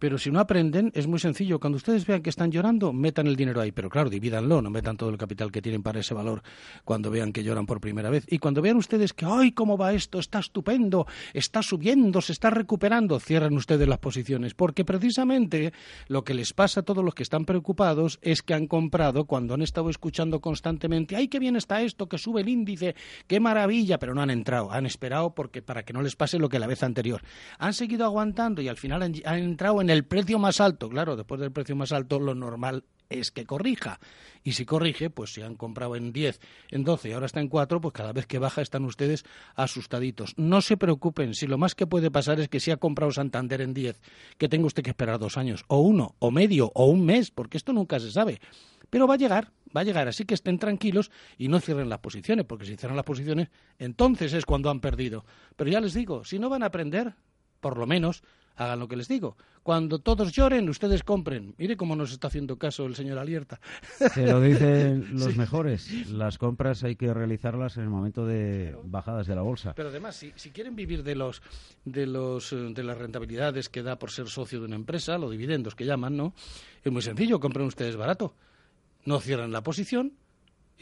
Pero 0.00 0.18
si 0.18 0.32
no 0.32 0.40
aprenden, 0.40 0.90
es 0.94 1.06
muy 1.06 1.20
sencillo. 1.20 1.60
Cuando 1.60 1.76
ustedes 1.76 2.04
vean 2.06 2.22
que 2.22 2.30
están 2.30 2.50
llorando, 2.50 2.92
metan 2.92 3.28
el 3.28 3.36
dinero 3.36 3.60
ahí. 3.60 3.70
Pero 3.70 3.88
claro, 3.88 4.10
divídanlo, 4.10 4.60
no 4.60 4.68
metan 4.68 4.96
todo 4.96 5.10
el 5.10 5.16
capital 5.16 5.52
que 5.52 5.62
tienen 5.62 5.82
para 5.82 6.00
ese 6.00 6.12
valor 6.12 6.42
cuando 6.84 7.08
vean 7.08 7.32
que 7.32 7.44
lloran 7.44 7.66
por 7.66 7.80
primera 7.80 8.10
vez. 8.10 8.26
Y 8.28 8.38
cuando 8.38 8.60
vean 8.60 8.76
ustedes 8.76 9.12
que, 9.12 9.26
¡ay, 9.26 9.52
cómo 9.52 9.78
va 9.78 9.92
esto! 9.92 10.18
Está 10.18 10.40
estupendo, 10.40 11.06
está 11.34 11.62
subiendo, 11.62 12.20
se 12.20 12.32
está 12.32 12.50
recuperando, 12.50 13.20
cierran 13.20 13.54
ustedes 13.54 13.86
las 13.86 13.98
posiciones. 13.98 14.54
Porque 14.54 14.84
precisamente 14.84 15.72
lo 16.08 16.24
que 16.24 16.34
les 16.34 16.52
pasa 16.52 16.80
a 16.80 16.82
todos 16.82 17.04
los 17.04 17.14
que 17.14 17.22
están 17.22 17.44
preocupados 17.44 18.18
es 18.22 18.42
que 18.42 18.54
han 18.54 18.66
comprado 18.66 19.26
cuando 19.26 19.54
han 19.54 19.62
estado 19.62 19.88
escuchando 19.88 20.40
constantemente, 20.40 21.14
¡ay, 21.14 21.28
qué 21.28 21.38
bien 21.38 21.54
está 21.54 21.80
esto! 21.80 22.08
Que 22.08 22.18
sube 22.18 22.40
el 22.40 22.48
índice, 22.48 22.96
qué 23.28 23.38
maravilla, 23.38 24.00
pero 24.00 24.14
no 24.14 24.22
han 24.22 24.30
entrado. 24.30 24.72
Han 24.72 24.86
esperado 24.86 25.32
porque 25.32 25.62
para 25.62 25.84
que 25.84 25.91
no 25.92 26.02
les 26.02 26.16
pase 26.16 26.38
lo 26.38 26.48
que 26.48 26.58
la 26.58 26.66
vez 26.66 26.82
anterior. 26.82 27.22
Han 27.58 27.74
seguido 27.74 28.04
aguantando 28.04 28.62
y 28.62 28.68
al 28.68 28.76
final 28.76 29.02
han, 29.02 29.14
han 29.24 29.38
entrado 29.38 29.80
en 29.80 29.90
el 29.90 30.04
precio 30.04 30.38
más 30.38 30.60
alto. 30.60 30.88
Claro, 30.88 31.16
después 31.16 31.40
del 31.40 31.52
precio 31.52 31.76
más 31.76 31.92
alto, 31.92 32.18
lo 32.18 32.34
normal 32.34 32.84
es 33.18 33.30
que 33.30 33.44
corrija. 33.44 34.00
Y 34.44 34.52
si 34.52 34.64
corrige, 34.64 35.10
pues 35.10 35.32
si 35.32 35.42
han 35.42 35.54
comprado 35.54 35.96
en 35.96 36.12
10, 36.12 36.40
en 36.70 36.84
12 36.84 37.08
y 37.08 37.12
ahora 37.12 37.26
está 37.26 37.40
en 37.40 37.48
4, 37.48 37.80
pues 37.80 37.94
cada 37.94 38.12
vez 38.12 38.26
que 38.26 38.38
baja 38.38 38.62
están 38.62 38.84
ustedes 38.84 39.24
asustaditos. 39.54 40.34
No 40.36 40.60
se 40.60 40.76
preocupen, 40.76 41.34
si 41.34 41.46
lo 41.46 41.58
más 41.58 41.74
que 41.74 41.86
puede 41.86 42.10
pasar 42.10 42.40
es 42.40 42.48
que 42.48 42.60
si 42.60 42.70
ha 42.70 42.76
comprado 42.76 43.12
Santander 43.12 43.60
en 43.60 43.74
10, 43.74 44.00
que 44.38 44.48
tenga 44.48 44.66
usted 44.66 44.82
que 44.82 44.90
esperar 44.90 45.18
dos 45.18 45.36
años, 45.36 45.64
o 45.68 45.80
uno, 45.80 46.16
o 46.18 46.30
medio, 46.30 46.72
o 46.74 46.86
un 46.86 47.04
mes, 47.04 47.30
porque 47.30 47.56
esto 47.56 47.72
nunca 47.72 48.00
se 48.00 48.10
sabe. 48.10 48.40
Pero 48.90 49.06
va 49.06 49.14
a 49.14 49.18
llegar, 49.18 49.52
va 49.74 49.80
a 49.80 49.84
llegar, 49.84 50.08
así 50.08 50.24
que 50.24 50.34
estén 50.34 50.58
tranquilos 50.58 51.10
y 51.38 51.48
no 51.48 51.60
cierren 51.60 51.88
las 51.88 52.00
posiciones, 52.00 52.44
porque 52.44 52.66
si 52.66 52.76
cierran 52.76 52.96
las 52.96 53.06
posiciones, 53.06 53.48
entonces 53.78 54.32
es 54.32 54.44
cuando 54.44 54.70
han 54.70 54.80
perdido. 54.80 55.24
Pero 55.56 55.70
ya 55.70 55.80
les 55.80 55.94
digo, 55.94 56.24
si 56.24 56.38
no 56.38 56.50
van 56.50 56.62
a 56.62 56.66
aprender, 56.66 57.14
por 57.60 57.78
lo 57.78 57.86
menos 57.86 58.22
hagan 58.56 58.78
lo 58.78 58.88
que 58.88 58.96
les 58.96 59.08
digo. 59.08 59.36
Cuando 59.62 60.00
todos 60.00 60.32
lloren, 60.32 60.68
ustedes 60.68 61.04
compren. 61.04 61.54
Mire 61.56 61.76
cómo 61.76 61.94
nos 61.94 62.12
está 62.12 62.26
haciendo 62.26 62.58
caso 62.58 62.84
el 62.84 62.96
señor 62.96 63.18
Alierta. 63.18 63.60
Se 64.12 64.26
lo 64.26 64.40
dicen 64.40 65.06
los 65.18 65.36
mejores. 65.36 66.10
Las 66.10 66.38
compras 66.38 66.82
hay 66.82 66.96
que 66.96 67.14
realizarlas 67.14 67.76
en 67.76 67.84
el 67.84 67.88
momento 67.88 68.26
de 68.26 68.76
bajadas 68.84 69.26
de 69.26 69.34
la 69.36 69.42
bolsa. 69.42 69.74
Pero 69.74 69.90
además, 69.90 70.16
si, 70.16 70.32
si 70.34 70.50
quieren 70.50 70.74
vivir 70.74 71.02
de 71.02 71.14
los 71.14 71.42
de 71.84 72.06
los 72.06 72.50
de 72.50 72.82
las 72.82 72.98
rentabilidades 72.98 73.68
que 73.68 73.82
da 73.82 73.98
por 73.98 74.10
ser 74.10 74.28
socio 74.28 74.60
de 74.60 74.66
una 74.66 74.76
empresa, 74.76 75.18
los 75.18 75.30
dividendos 75.30 75.74
que 75.74 75.84
llaman, 75.84 76.16
¿no? 76.16 76.34
Es 76.82 76.90
muy 76.90 77.02
sencillo, 77.02 77.38
compren 77.38 77.66
ustedes 77.66 77.96
barato. 77.96 78.34
No 79.04 79.20
cierran 79.20 79.52
la 79.52 79.62
posición 79.62 80.12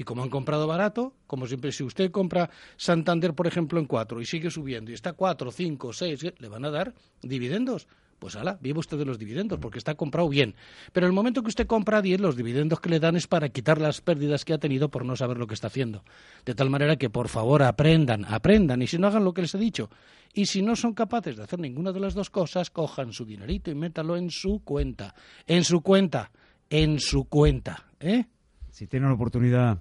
y 0.01 0.03
como 0.03 0.23
han 0.23 0.31
comprado 0.31 0.67
barato, 0.67 1.13
como 1.27 1.47
siempre, 1.47 1.73
si 1.73 1.85
usted 1.85 2.11
compra 2.11 2.49
Santander, 2.79 3.35
por 3.35 3.47
ejemplo, 3.47 3.79
en 3.79 3.85
4 3.85 4.23
y 4.23 4.25
sigue 4.25 4.51
subiendo 4.51 4.91
y 4.91 4.95
está 4.95 5.13
4, 5.13 5.53
5, 5.53 5.93
6, 5.93 6.33
le 6.39 6.49
van 6.49 6.65
a 6.65 6.71
dar 6.71 6.95
dividendos. 7.21 7.87
Pues 8.19 8.35
ala, 8.35 8.57
vive 8.63 8.79
usted 8.79 8.97
de 8.97 9.05
los 9.05 9.19
dividendos 9.19 9.59
porque 9.59 9.77
está 9.77 9.97
comprado 9.97 10.31
bien. 10.31 10.55
Pero 10.95 11.07
el 11.07 11.13
momento 11.13 11.43
que 11.43 11.49
usted 11.49 11.67
compra 11.67 11.99
a 11.99 12.01
10, 12.03 12.19
los 12.19 12.35
dividendos 12.35 12.81
que 12.81 12.89
le 12.89 12.99
dan 12.99 13.15
es 13.15 13.27
para 13.27 13.51
quitar 13.51 13.79
las 13.79 14.01
pérdidas 14.01 14.47
que 14.47 14.55
ha 14.55 14.59
tenido 14.59 14.91
por 14.91 15.05
no 15.05 15.17
saber 15.17 15.37
lo 15.37 15.47
que 15.47 15.53
está 15.53 15.67
haciendo. 15.67 16.03
De 16.47 16.55
tal 16.55 16.71
manera 16.71 16.97
que, 16.97 17.11
por 17.11 17.29
favor, 17.29 17.63
aprendan, 17.63 18.25
aprendan. 18.25 18.81
Y 18.81 18.87
si 18.87 18.97
no 18.97 19.07
hagan 19.07 19.23
lo 19.23 19.35
que 19.35 19.43
les 19.43 19.55
he 19.55 19.59
dicho. 19.59 19.91
Y 20.33 20.47
si 20.47 20.63
no 20.63 20.77
son 20.77 20.95
capaces 20.95 21.37
de 21.37 21.43
hacer 21.43 21.59
ninguna 21.59 21.93
de 21.93 22.01
las 22.01 22.15
dos 22.15 22.31
cosas, 22.31 22.71
cojan 22.71 23.13
su 23.13 23.27
dinerito 23.27 23.71
y 23.71 23.75
métalo 23.75 24.17
en 24.17 24.31
su 24.31 24.63
cuenta. 24.65 25.15
En 25.47 25.63
su 25.63 25.83
cuenta. 25.83 26.31
En 26.71 26.99
su 27.01 27.25
cuenta. 27.25 27.85
¿Eh? 28.01 28.25
Si 28.71 28.87
tienen 28.87 29.11
oportunidad, 29.11 29.79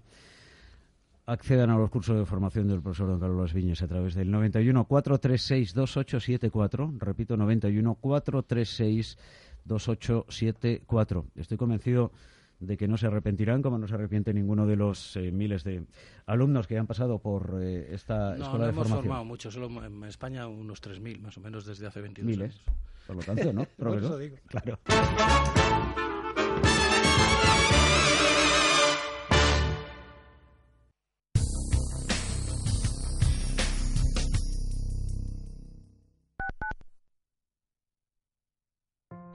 accedan 1.25 1.69
a 1.69 1.77
los 1.77 1.89
cursos 1.89 2.17
de 2.17 2.25
formación 2.25 2.67
del 2.67 2.81
profesor 2.81 3.07
Don 3.07 3.19
Carlos 3.19 3.53
Viñes 3.53 3.81
a 3.81 3.87
través 3.87 4.15
del 4.15 4.31
91 4.31 4.85
436 4.85 5.73
2874. 5.73 6.93
Repito, 6.97 7.37
91 7.37 7.95
436 7.95 9.17
2874. 9.65 11.25
Estoy 11.35 11.57
convencido 11.57 12.11
de 12.59 12.75
que 12.75 12.87
no 12.89 12.97
se 12.97 13.07
arrepentirán, 13.07 13.61
como 13.61 13.77
no 13.77 13.87
se 13.87 13.93
arrepiente 13.95 14.33
ninguno 14.33 14.65
de 14.67 14.75
los 14.75 15.15
eh, 15.15 15.31
miles 15.31 15.63
de 15.63 15.85
alumnos 16.25 16.67
que 16.67 16.77
han 16.77 16.87
pasado 16.87 17.19
por 17.19 17.57
eh, 17.61 17.93
esta 17.93 18.35
No, 18.35 18.43
escuela 18.43 18.57
no 18.57 18.63
de 18.65 18.69
hemos 18.71 18.83
formación. 18.87 18.99
formado 19.05 19.25
mucho, 19.25 19.49
solo 19.51 19.85
en 19.85 20.03
España 20.03 20.45
unos 20.47 20.81
3.000 20.81 21.21
más 21.21 21.37
o 21.37 21.41
menos 21.41 21.65
desde 21.65 21.87
hace 21.87 22.01
22 22.01 22.29
Miles, 22.29 22.55
años. 22.55 22.63
por 23.07 23.15
lo 23.15 23.21
tanto, 23.21 23.53
¿no? 23.53 23.65
Por 23.77 23.97
eso 23.97 24.17
digo. 24.17 24.35
Claro. 24.47 24.77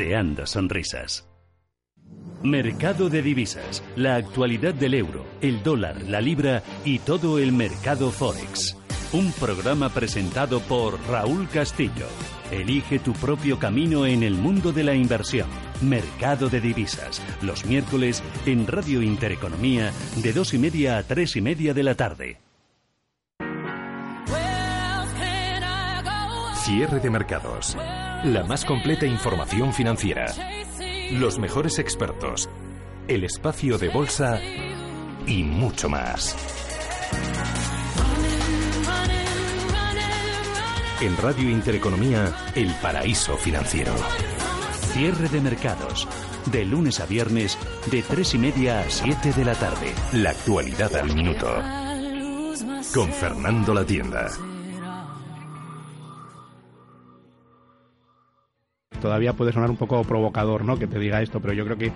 creando 0.00 0.46
sonrisas. 0.46 1.28
Mercado 2.42 3.10
de 3.10 3.20
divisas, 3.20 3.84
la 3.96 4.16
actualidad 4.16 4.72
del 4.72 4.94
euro, 4.94 5.26
el 5.42 5.62
dólar, 5.62 6.00
la 6.04 6.22
libra 6.22 6.62
y 6.86 7.00
todo 7.00 7.38
el 7.38 7.52
mercado 7.52 8.10
forex. 8.10 8.78
Un 9.12 9.30
programa 9.32 9.90
presentado 9.90 10.60
por 10.60 10.98
Raúl 11.06 11.46
Castillo. 11.50 12.06
Elige 12.50 12.98
tu 12.98 13.12
propio 13.12 13.58
camino 13.58 14.06
en 14.06 14.22
el 14.22 14.36
mundo 14.36 14.72
de 14.72 14.84
la 14.84 14.94
inversión. 14.94 15.50
Mercado 15.82 16.48
de 16.48 16.62
divisas, 16.62 17.20
los 17.42 17.66
miércoles 17.66 18.22
en 18.46 18.66
Radio 18.66 19.02
Intereconomía 19.02 19.92
de 20.22 20.32
dos 20.32 20.54
y 20.54 20.58
media 20.58 20.96
a 20.96 21.02
tres 21.02 21.36
y 21.36 21.42
media 21.42 21.74
de 21.74 21.82
la 21.82 21.94
tarde. 21.94 22.38
Cierre 26.72 27.00
de 27.00 27.10
mercados. 27.10 27.76
La 28.22 28.44
más 28.44 28.64
completa 28.64 29.04
información 29.04 29.72
financiera. 29.72 30.26
Los 31.10 31.36
mejores 31.40 31.80
expertos. 31.80 32.48
El 33.08 33.24
espacio 33.24 33.76
de 33.76 33.88
bolsa 33.88 34.38
y 35.26 35.42
mucho 35.42 35.88
más. 35.88 36.36
En 41.00 41.16
Radio 41.16 41.50
Intereconomía, 41.50 42.32
el 42.54 42.72
paraíso 42.74 43.36
financiero. 43.36 43.92
Cierre 44.92 45.28
de 45.28 45.40
mercados, 45.40 46.06
de 46.52 46.64
lunes 46.64 47.00
a 47.00 47.06
viernes 47.06 47.58
de 47.90 48.04
tres 48.04 48.32
y 48.34 48.38
media 48.38 48.82
a 48.82 48.90
siete 48.90 49.32
de 49.32 49.44
la 49.44 49.56
tarde. 49.56 49.92
La 50.12 50.30
actualidad 50.30 50.94
al 50.94 51.12
minuto. 51.12 51.48
Con 52.94 53.12
Fernando 53.12 53.74
La 53.74 53.84
Tienda. 53.84 54.30
Todavía 59.00 59.32
puede 59.32 59.52
sonar 59.52 59.70
un 59.70 59.76
poco 59.76 60.02
provocador, 60.04 60.64
¿no? 60.64 60.78
Que 60.78 60.86
te 60.86 60.98
diga 60.98 61.22
esto, 61.22 61.40
pero 61.40 61.52
yo 61.54 61.64
creo 61.64 61.76
que, 61.76 61.92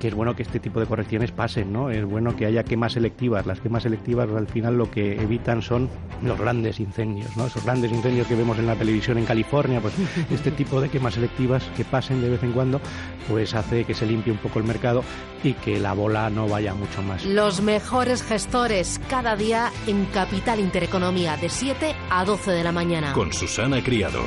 que 0.00 0.08
es 0.08 0.14
bueno 0.14 0.34
que 0.34 0.42
este 0.42 0.60
tipo 0.60 0.80
de 0.80 0.86
correcciones 0.86 1.32
pasen, 1.32 1.72
¿no? 1.72 1.90
Es 1.90 2.04
bueno 2.04 2.36
que 2.36 2.46
haya 2.46 2.64
quemas 2.64 2.92
selectivas. 2.92 3.46
Las 3.46 3.60
quemas 3.60 3.82
selectivas 3.82 4.28
al 4.30 4.46
final 4.46 4.76
lo 4.76 4.90
que 4.90 5.20
evitan 5.20 5.62
son 5.62 5.88
los 6.22 6.38
grandes 6.38 6.80
incendios, 6.80 7.36
¿no? 7.36 7.46
Esos 7.46 7.64
grandes 7.64 7.92
incendios 7.92 8.26
que 8.26 8.34
vemos 8.34 8.58
en 8.58 8.66
la 8.66 8.76
televisión 8.76 9.18
en 9.18 9.24
California, 9.24 9.80
pues 9.80 9.94
este 10.30 10.50
tipo 10.50 10.80
de 10.80 10.88
quemas 10.88 11.14
selectivas 11.14 11.64
que 11.76 11.84
pasen 11.84 12.20
de 12.20 12.30
vez 12.30 12.42
en 12.42 12.52
cuando, 12.52 12.80
pues 13.28 13.54
hace 13.54 13.84
que 13.84 13.94
se 13.94 14.06
limpie 14.06 14.32
un 14.32 14.38
poco 14.38 14.58
el 14.58 14.64
mercado 14.64 15.02
y 15.42 15.54
que 15.54 15.78
la 15.78 15.92
bola 15.92 16.30
no 16.30 16.48
vaya 16.48 16.74
mucho 16.74 17.02
más. 17.02 17.24
Los 17.24 17.60
mejores 17.60 18.22
gestores 18.22 19.00
cada 19.08 19.36
día 19.36 19.70
en 19.86 20.06
Capital 20.06 20.60
Intereconomía 20.60 21.36
de 21.36 21.48
7 21.48 21.94
a 22.10 22.24
12 22.24 22.50
de 22.50 22.64
la 22.64 22.72
mañana. 22.72 23.12
Con 23.12 23.32
Susana 23.32 23.82
Criado. 23.82 24.20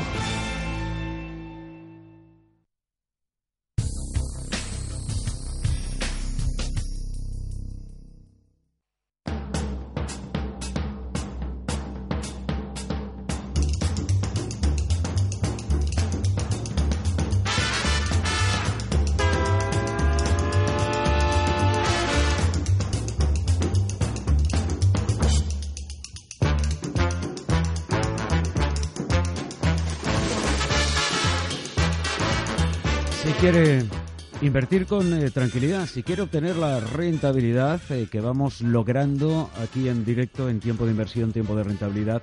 Invertir 34.48 34.86
con 34.86 35.14
eh, 35.14 35.30
tranquilidad, 35.32 35.86
si 35.88 36.04
quiere 36.04 36.22
obtener 36.22 36.56
la 36.56 36.80
rentabilidad 36.80 37.82
eh, 37.92 38.08
que 38.12 38.22
vamos 38.22 38.62
logrando 38.62 39.50
aquí 39.62 39.90
en 39.90 40.06
directo 40.06 40.50
en 40.50 40.60
tiempo 40.60 40.86
de 40.86 40.92
inversión, 40.92 41.32
tiempo 41.34 41.56
de 41.56 41.64
rentabilidad 41.64 42.22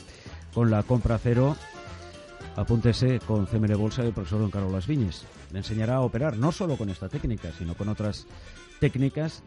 con 0.53 0.71
la 0.71 0.83
compra 0.83 1.19
cero, 1.19 1.57
apúntese 2.57 3.19
con 3.21 3.47
CML 3.47 3.75
Bolsa 3.77 4.03
el 4.03 4.13
profesor 4.13 4.41
Don 4.41 4.51
Carlos 4.51 4.73
Las 4.73 4.87
Viñes. 4.87 5.25
Le 5.53 5.59
enseñará 5.59 5.97
a 5.97 6.01
operar 6.01 6.37
no 6.37 6.51
solo 6.53 6.77
con 6.77 6.89
esta 6.91 7.09
técnica, 7.09 7.51
sino 7.59 7.75
con 7.75 7.89
otras 7.89 8.27
técnicas 8.81 9.43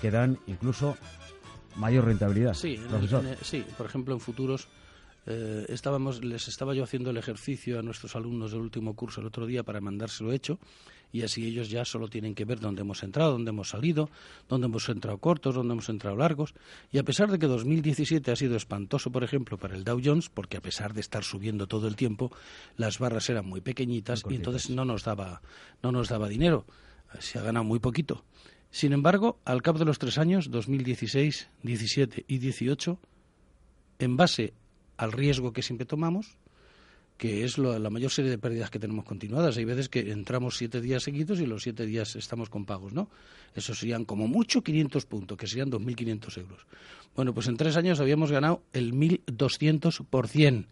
que 0.00 0.10
dan 0.10 0.38
incluso 0.46 0.96
mayor 1.76 2.04
rentabilidad. 2.06 2.54
Sí, 2.54 2.74
en 2.74 2.82
el- 2.82 2.88
profesor. 2.88 3.24
en 3.24 3.30
el- 3.32 3.38
sí, 3.42 3.64
por 3.76 3.86
ejemplo, 3.86 4.14
en 4.14 4.20
futuros 4.20 4.68
eh, 5.30 5.66
estábamos, 5.68 6.24
les 6.24 6.48
estaba 6.48 6.74
yo 6.74 6.82
haciendo 6.82 7.10
el 7.10 7.18
ejercicio 7.18 7.78
a 7.78 7.82
nuestros 7.82 8.16
alumnos 8.16 8.52
del 8.52 8.62
último 8.62 8.94
curso 8.96 9.20
el 9.20 9.26
otro 9.26 9.44
día 9.44 9.62
para 9.62 9.78
mandárselo 9.78 10.32
hecho 10.32 10.58
y 11.12 11.22
así 11.22 11.46
ellos 11.46 11.68
ya 11.68 11.84
solo 11.84 12.08
tienen 12.08 12.34
que 12.34 12.46
ver 12.46 12.60
dónde 12.60 12.80
hemos 12.80 13.02
entrado, 13.02 13.32
dónde 13.32 13.50
hemos 13.50 13.68
salido, 13.68 14.08
dónde 14.48 14.68
hemos 14.68 14.88
entrado 14.88 15.18
cortos, 15.18 15.54
dónde 15.54 15.72
hemos 15.72 15.88
entrado 15.90 16.16
largos. 16.16 16.54
Y 16.90 16.98
a 16.98 17.02
pesar 17.02 17.30
de 17.30 17.38
que 17.38 17.46
2017 17.46 18.30
ha 18.30 18.36
sido 18.36 18.56
espantoso, 18.56 19.12
por 19.12 19.22
ejemplo, 19.22 19.58
para 19.58 19.74
el 19.74 19.84
Dow 19.84 20.00
Jones, 20.02 20.30
porque 20.30 20.56
a 20.56 20.62
pesar 20.62 20.94
de 20.94 21.00
estar 21.00 21.24
subiendo 21.24 21.66
todo 21.66 21.88
el 21.88 21.96
tiempo, 21.96 22.32
las 22.76 22.98
barras 22.98 23.28
eran 23.28 23.46
muy 23.46 23.60
pequeñitas 23.60 24.22
y 24.28 24.34
entonces 24.34 24.70
no 24.70 24.84
nos 24.84 25.04
daba, 25.04 25.42
no 25.82 25.92
nos 25.92 26.08
daba 26.08 26.28
dinero. 26.28 26.64
Se 27.18 27.38
ha 27.38 27.42
ganado 27.42 27.64
muy 27.64 27.80
poquito. 27.80 28.24
Sin 28.70 28.92
embargo, 28.92 29.38
al 29.44 29.62
cabo 29.62 29.78
de 29.78 29.86
los 29.86 29.98
tres 29.98 30.18
años, 30.18 30.50
2016, 30.50 31.48
17 31.62 32.24
y 32.28 32.38
18, 32.38 32.98
en 33.98 34.16
base 34.16 34.52
al 34.98 35.12
riesgo 35.12 35.52
que 35.54 35.62
siempre 35.62 35.86
tomamos, 35.86 36.36
que 37.16 37.44
es 37.44 37.56
lo- 37.58 37.76
la 37.78 37.90
mayor 37.90 38.10
serie 38.10 38.30
de 38.30 38.38
pérdidas 38.38 38.70
que 38.70 38.78
tenemos 38.78 39.04
continuadas. 39.04 39.56
Hay 39.56 39.64
veces 39.64 39.88
que 39.88 40.12
entramos 40.12 40.56
siete 40.56 40.80
días 40.80 41.02
seguidos 41.02 41.40
y 41.40 41.46
los 41.46 41.62
siete 41.62 41.84
días 41.86 42.14
estamos 42.14 42.48
con 42.50 42.64
pagos, 42.66 42.92
¿no? 42.92 43.08
Eso 43.54 43.74
serían 43.74 44.04
como 44.04 44.28
mucho 44.28 44.62
500 44.62 45.06
puntos, 45.06 45.36
que 45.38 45.46
serían 45.48 45.70
2.500 45.70 46.36
euros. 46.38 46.66
Bueno, 47.16 47.34
pues 47.34 47.48
en 47.48 47.56
tres 47.56 47.76
años 47.76 47.98
habíamos 47.98 48.30
ganado 48.30 48.62
el 48.72 48.92
1.200%. 48.92 50.66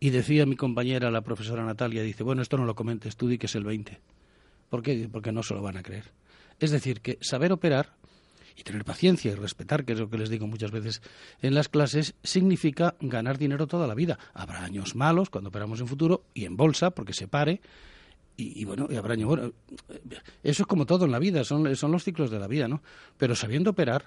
Y 0.00 0.10
decía 0.10 0.44
mi 0.46 0.56
compañera, 0.56 1.10
la 1.10 1.22
profesora 1.22 1.64
Natalia, 1.64 2.02
dice, 2.02 2.22
bueno, 2.22 2.42
esto 2.42 2.56
no 2.56 2.64
lo 2.64 2.74
comentes 2.74 3.16
tú, 3.16 3.28
di 3.28 3.38
que 3.38 3.46
es 3.46 3.54
el 3.54 3.64
20%. 3.64 3.98
¿Por 4.70 4.82
qué? 4.82 5.08
Porque 5.10 5.30
no 5.32 5.42
se 5.42 5.54
lo 5.54 5.62
van 5.62 5.76
a 5.76 5.82
creer. 5.82 6.04
Es 6.58 6.70
decir, 6.70 7.00
que 7.00 7.18
saber 7.20 7.52
operar 7.52 7.94
y 8.56 8.62
tener 8.62 8.84
paciencia 8.84 9.32
y 9.32 9.34
respetar, 9.34 9.84
que 9.84 9.92
es 9.92 9.98
lo 9.98 10.08
que 10.08 10.18
les 10.18 10.30
digo 10.30 10.46
muchas 10.46 10.70
veces 10.70 11.02
en 11.42 11.54
las 11.54 11.68
clases, 11.68 12.14
significa 12.22 12.94
ganar 13.00 13.38
dinero 13.38 13.66
toda 13.66 13.86
la 13.86 13.94
vida. 13.94 14.18
Habrá 14.32 14.64
años 14.64 14.94
malos 14.94 15.30
cuando 15.30 15.48
operamos 15.48 15.80
en 15.80 15.88
futuro 15.88 16.24
y 16.34 16.44
en 16.44 16.56
bolsa, 16.56 16.90
porque 16.90 17.12
se 17.12 17.28
pare. 17.28 17.60
Y, 18.36 18.64
bueno, 18.64 18.88
y 18.90 18.96
habrá 18.96 19.14
años 19.14 19.52
Eso 20.42 20.62
es 20.62 20.66
como 20.66 20.86
todo 20.86 21.04
en 21.04 21.12
la 21.12 21.20
vida, 21.20 21.44
son, 21.44 21.76
son 21.76 21.92
los 21.92 22.02
ciclos 22.02 22.32
de 22.32 22.40
la 22.40 22.48
vida, 22.48 22.66
¿no? 22.66 22.82
Pero 23.16 23.36
sabiendo 23.36 23.70
operar 23.70 24.04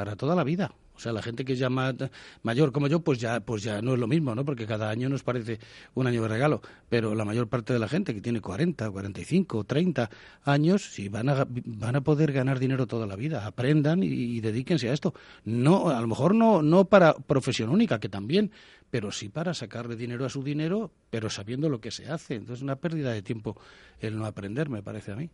para 0.00 0.16
toda 0.16 0.34
la 0.34 0.44
vida. 0.44 0.72
O 0.96 0.98
sea, 0.98 1.12
la 1.12 1.20
gente 1.20 1.44
que 1.44 1.52
es 1.52 1.58
ya 1.58 1.68
ma- 1.68 1.94
mayor 2.42 2.72
como 2.72 2.86
yo, 2.86 3.00
pues 3.00 3.18
ya, 3.20 3.40
pues 3.40 3.62
ya 3.62 3.82
no 3.82 3.92
es 3.92 3.98
lo 4.00 4.06
mismo, 4.06 4.34
¿no? 4.34 4.46
Porque 4.46 4.66
cada 4.66 4.88
año 4.88 5.10
nos 5.10 5.22
parece 5.22 5.58
un 5.92 6.06
año 6.06 6.22
de 6.22 6.28
regalo. 6.28 6.62
Pero 6.88 7.14
la 7.14 7.26
mayor 7.26 7.48
parte 7.48 7.74
de 7.74 7.78
la 7.78 7.86
gente 7.86 8.14
que 8.14 8.22
tiene 8.22 8.40
40, 8.40 8.90
45, 8.90 9.64
30 9.64 10.08
años, 10.44 10.90
sí 10.94 11.10
van 11.10 11.28
a, 11.28 11.46
van 11.48 11.96
a 11.96 12.00
poder 12.00 12.32
ganar 12.32 12.58
dinero 12.58 12.86
toda 12.86 13.06
la 13.06 13.14
vida. 13.16 13.46
Aprendan 13.46 14.02
y, 14.02 14.06
y 14.06 14.40
dedíquense 14.40 14.88
a 14.88 14.94
esto. 14.94 15.12
No, 15.44 15.90
a 15.90 16.00
lo 16.00 16.06
mejor 16.06 16.34
no, 16.34 16.62
no 16.62 16.86
para 16.86 17.12
profesión 17.12 17.68
única, 17.68 18.00
que 18.00 18.08
también, 18.08 18.52
pero 18.90 19.12
sí 19.12 19.28
para 19.28 19.54
sacarle 19.54 19.96
dinero 19.96 20.24
a 20.24 20.28
su 20.28 20.42
dinero, 20.42 20.90
pero 21.10 21.30
sabiendo 21.30 21.68
lo 21.68 21.80
que 21.80 21.90
se 21.90 22.10
hace. 22.10 22.34
Entonces, 22.34 22.58
es 22.58 22.62
una 22.62 22.76
pérdida 22.76 23.12
de 23.12 23.22
tiempo 23.22 23.56
el 24.00 24.16
no 24.18 24.26
aprender, 24.26 24.68
me 24.68 24.82
parece 24.82 25.12
a 25.12 25.16
mí. 25.16 25.30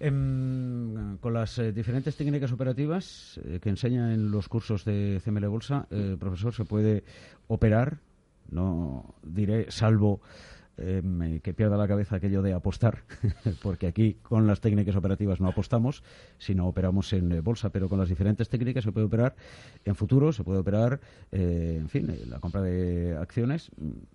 Em, 0.00 1.18
con 1.18 1.32
las 1.32 1.58
eh, 1.58 1.72
diferentes 1.72 2.16
técnicas 2.16 2.52
operativas 2.52 3.40
eh, 3.44 3.60
que 3.62 3.68
enseña 3.68 4.12
en 4.12 4.30
los 4.30 4.48
cursos 4.48 4.84
de 4.84 5.20
CML 5.24 5.46
Bolsa, 5.48 5.86
eh, 5.90 6.16
profesor, 6.18 6.52
se 6.52 6.64
puede 6.64 7.04
operar, 7.46 7.98
no 8.50 9.14
diré 9.22 9.70
salvo 9.70 10.20
em, 10.76 11.40
que 11.40 11.54
pierda 11.54 11.76
la 11.76 11.88
cabeza 11.88 12.16
aquello 12.16 12.42
de 12.42 12.52
apostar, 12.52 13.04
porque 13.62 13.86
aquí 13.86 14.14
con 14.22 14.46
las 14.46 14.60
técnicas 14.60 14.96
operativas 14.96 15.40
no 15.40 15.48
apostamos, 15.48 16.02
sino 16.38 16.66
operamos 16.66 17.12
en 17.12 17.32
eh, 17.32 17.40
bolsa, 17.40 17.70
pero 17.70 17.88
con 17.88 17.98
las 17.98 18.08
diferentes 18.08 18.48
técnicas 18.48 18.84
se 18.84 18.92
puede 18.92 19.06
operar 19.06 19.36
en 19.84 19.94
futuro, 19.94 20.32
se 20.32 20.44
puede 20.44 20.60
operar, 20.60 21.00
eh, 21.32 21.76
en 21.80 21.88
fin, 21.88 22.10
eh, 22.10 22.24
la 22.26 22.40
compra 22.40 22.62
de 22.62 23.16
acciones. 23.16 23.70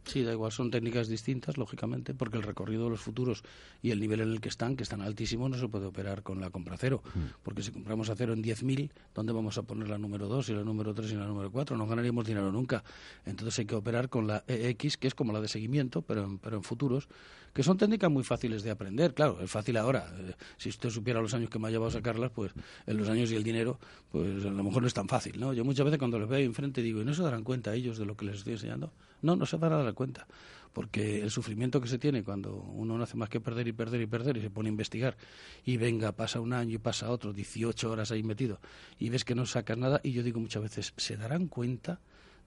Sí, 0.05 0.23
da 0.23 0.31
igual, 0.31 0.51
son 0.51 0.71
técnicas 0.71 1.07
distintas, 1.07 1.57
lógicamente, 1.57 2.13
porque 2.13 2.37
el 2.37 2.43
recorrido 2.43 2.85
de 2.85 2.91
los 2.91 3.01
futuros 3.01 3.43
y 3.81 3.91
el 3.91 3.99
nivel 3.99 4.21
en 4.21 4.31
el 4.31 4.41
que 4.41 4.49
están, 4.49 4.75
que 4.75 4.83
están 4.83 5.01
altísimos, 5.01 5.49
no 5.49 5.57
se 5.57 5.67
puede 5.67 5.85
operar 5.85 6.23
con 6.23 6.39
la 6.41 6.49
compra 6.49 6.77
cero. 6.77 7.01
Porque 7.43 7.63
si 7.63 7.71
compramos 7.71 8.09
a 8.09 8.15
cero 8.15 8.33
en 8.33 8.43
10.000, 8.43 8.91
¿dónde 9.13 9.33
vamos 9.33 9.57
a 9.57 9.63
poner 9.63 9.89
la 9.89 9.97
número 9.97 10.27
2 10.27 10.49
y 10.49 10.53
la 10.53 10.63
número 10.63 10.93
3 10.93 11.11
y 11.11 11.15
la 11.15 11.25
número 11.25 11.51
4? 11.51 11.77
No 11.77 11.87
ganaríamos 11.87 12.25
dinero 12.25 12.51
nunca. 12.51 12.83
Entonces 13.25 13.59
hay 13.59 13.65
que 13.65 13.75
operar 13.75 14.09
con 14.09 14.27
la 14.27 14.43
EX, 14.47 14.97
que 14.97 15.07
es 15.07 15.15
como 15.15 15.33
la 15.33 15.41
de 15.41 15.47
seguimiento, 15.47 16.01
pero 16.01 16.25
en, 16.25 16.39
pero 16.49 16.57
en 16.57 16.63
futuros, 16.63 17.07
que 17.53 17.61
son 17.61 17.77
técnicas 17.77 18.09
muy 18.09 18.23
fáciles 18.23 18.63
de 18.63 18.71
aprender. 18.71 19.13
Claro, 19.13 19.39
es 19.39 19.51
fácil 19.51 19.77
ahora. 19.77 20.11
Eh, 20.17 20.33
si 20.57 20.69
usted 20.69 20.89
supiera 20.89 21.21
los 21.21 21.35
años 21.35 21.51
que 21.51 21.59
me 21.59 21.67
ha 21.67 21.71
llevado 21.71 21.89
a 21.89 21.91
sacarlas, 21.91 22.31
pues 22.31 22.51
en 22.87 22.97
los 22.97 23.07
años 23.07 23.31
y 23.31 23.35
el 23.35 23.43
dinero, 23.43 23.79
pues 24.11 24.43
a 24.43 24.49
lo 24.49 24.63
mejor 24.63 24.81
no 24.81 24.87
es 24.87 24.95
tan 24.95 25.07
fácil, 25.07 25.39
¿no? 25.39 25.53
Yo 25.53 25.63
muchas 25.63 25.85
veces 25.85 25.99
cuando 25.99 26.17
les 26.17 26.27
veo 26.27 26.39
ahí 26.39 26.45
enfrente 26.45 26.81
digo, 26.81 27.01
¿y 27.01 27.05
no 27.05 27.13
se 27.13 27.21
darán 27.21 27.43
cuenta 27.43 27.75
ellos 27.75 27.99
de 27.99 28.05
lo 28.07 28.17
que 28.17 28.25
les 28.25 28.37
estoy 28.37 28.53
enseñando? 28.53 28.91
No, 29.21 29.35
no 29.35 29.45
se 29.45 29.57
van 29.57 29.73
a 29.73 29.83
dar 29.83 29.93
cuenta. 29.93 30.25
Porque 30.73 31.21
el 31.21 31.29
sufrimiento 31.29 31.79
que 31.81 31.87
se 31.87 31.99
tiene 31.99 32.23
cuando 32.23 32.55
uno 32.55 32.97
no 32.97 33.03
hace 33.03 33.15
más 33.15 33.29
que 33.29 33.39
perder 33.39 33.67
y 33.67 33.73
perder 33.73 34.01
y 34.01 34.07
perder 34.07 34.37
y 34.37 34.41
se 34.41 34.49
pone 34.49 34.69
a 34.69 34.71
investigar 34.71 35.17
y 35.65 35.77
venga, 35.77 36.13
pasa 36.13 36.39
un 36.39 36.53
año 36.53 36.75
y 36.75 36.77
pasa 36.79 37.11
otro, 37.11 37.31
18 37.31 37.91
horas 37.91 38.11
ahí 38.11 38.23
metido 38.23 38.59
y 38.97 39.09
ves 39.09 39.23
que 39.23 39.35
no 39.35 39.45
sacas 39.45 39.77
nada 39.77 40.01
y 40.03 40.13
yo 40.13 40.23
digo 40.23 40.39
muchas 40.39 40.63
veces, 40.63 40.93
¿se 40.97 41.15
darán 41.15 41.47
cuenta 41.47 41.99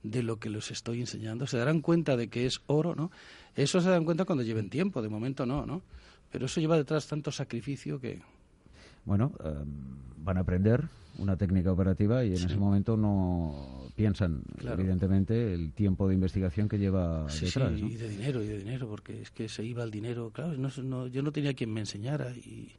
de 0.03 0.23
lo 0.23 0.39
que 0.39 0.51
les 0.51 0.71
estoy 0.71 1.01
enseñando? 1.01 1.47
¿Se 1.47 1.57
darán 1.59 1.81
cuenta 1.81 2.17
de 2.17 2.29
que 2.29 2.47
es 2.47 2.61
oro, 2.67 2.95
no? 2.95 3.11
Eso 3.55 3.81
se 3.81 3.89
dan 3.91 4.05
cuenta 4.05 4.25
cuando 4.25 4.43
lleven 4.43 4.69
tiempo, 4.71 5.03
de 5.03 5.09
momento 5.09 5.47
no, 5.47 5.65
¿no? 5.67 5.83
Pero 6.31 6.47
eso 6.47 6.61
lleva 6.61 6.77
detrás 6.77 7.07
tanto 7.07 7.31
sacrificio 7.31 8.01
que... 8.01 8.21
Bueno, 9.05 9.33
em, 9.45 9.67
van 10.25 10.37
a 10.39 10.41
aprender 10.41 10.89
una 11.19 11.37
técnica 11.37 11.71
operativa 11.73 12.25
y 12.25 12.31
en 12.31 12.39
Sí. 12.39 12.45
ese 12.47 12.57
momento 12.57 12.97
no 12.97 13.91
piensan, 13.97 14.43
Claro. 14.59 14.81
evidentemente, 14.81 15.53
el 15.53 15.73
tiempo 15.73 16.09
de 16.09 16.15
investigación 16.15 16.69
que 16.69 16.79
lleva 16.79 17.29
Sí, 17.29 17.47
detrás. 17.47 17.75
sí, 17.75 17.83
¿no? 17.83 17.89
y 17.89 17.97
de 17.97 18.09
dinero, 18.09 18.43
y 18.43 18.47
de 18.47 18.59
dinero, 18.59 18.89
porque 18.89 19.21
es 19.23 19.31
que 19.31 19.49
se 19.49 19.63
iba 19.65 19.83
el 19.85 19.91
dinero, 19.91 20.31
claro, 20.31 20.57
no, 20.57 20.71
no- 20.83 21.07
yo 21.09 21.23
no 21.23 21.33
tenía 21.33 21.53
quien 21.55 21.73
me 21.73 21.81
enseñara 21.81 22.31
y, 22.35 22.73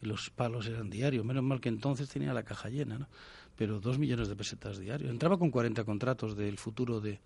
y 0.00 0.06
los 0.06 0.30
palos 0.30 0.66
eran 0.66 0.88
diarios, 0.88 1.24
menos 1.24 1.42
mal 1.44 1.60
que 1.60 1.68
entonces 1.68 2.08
tenía 2.08 2.32
la 2.32 2.42
caja 2.44 2.68
llena, 2.70 2.98
¿no? 2.98 3.08
Pero 3.56 3.80
dos 3.80 3.98
millones 3.98 4.28
de 4.28 4.36
pesetas 4.36 4.78
diarios. 4.78 5.10
Entraba 5.10 5.38
con 5.38 5.50
40 5.50 5.84
contratos 5.84 6.36
del 6.36 6.58
futuro 6.58 7.00
de, 7.00 7.20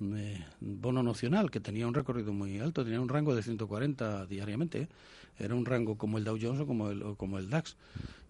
eh, 0.00 0.44
bono 0.60 1.02
nocional, 1.02 1.50
que 1.50 1.60
tenía 1.60 1.86
un 1.86 1.94
recorrido 1.94 2.32
muy 2.32 2.58
alto, 2.58 2.84
tenía 2.84 3.00
un 3.00 3.08
rango 3.08 3.34
de 3.34 3.42
140 3.42 4.26
diariamente. 4.26 4.82
¿eh? 4.82 4.88
Era 5.38 5.54
un 5.54 5.64
rango 5.64 5.96
como 5.96 6.18
el 6.18 6.24
Dow 6.24 6.38
Jones 6.40 6.60
o 6.60 6.66
como 6.66 6.90
el, 6.90 7.16
como 7.16 7.38
el 7.38 7.48
DAX. 7.48 7.76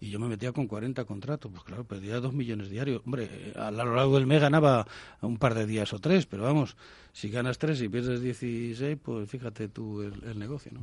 Y 0.00 0.10
yo 0.10 0.18
me 0.18 0.28
metía 0.28 0.52
con 0.52 0.66
40 0.66 1.04
contratos. 1.04 1.50
Pues 1.50 1.64
claro, 1.64 1.84
perdía 1.84 2.20
2 2.20 2.32
millones 2.34 2.70
diarios. 2.70 3.02
Hombre, 3.04 3.52
a 3.56 3.70
lo 3.70 3.94
largo 3.94 4.16
del 4.16 4.26
mes 4.26 4.40
ganaba 4.40 4.86
un 5.20 5.38
par 5.38 5.54
de 5.54 5.66
días 5.66 5.92
o 5.92 5.98
tres, 5.98 6.26
pero 6.26 6.42
vamos, 6.42 6.76
si 7.12 7.30
ganas 7.30 7.58
tres 7.58 7.80
y 7.82 7.88
pierdes 7.88 8.20
16, 8.20 8.98
pues 9.02 9.28
fíjate 9.28 9.68
tú 9.68 10.02
el, 10.02 10.38
negocio. 10.38 10.72
¿no? 10.72 10.80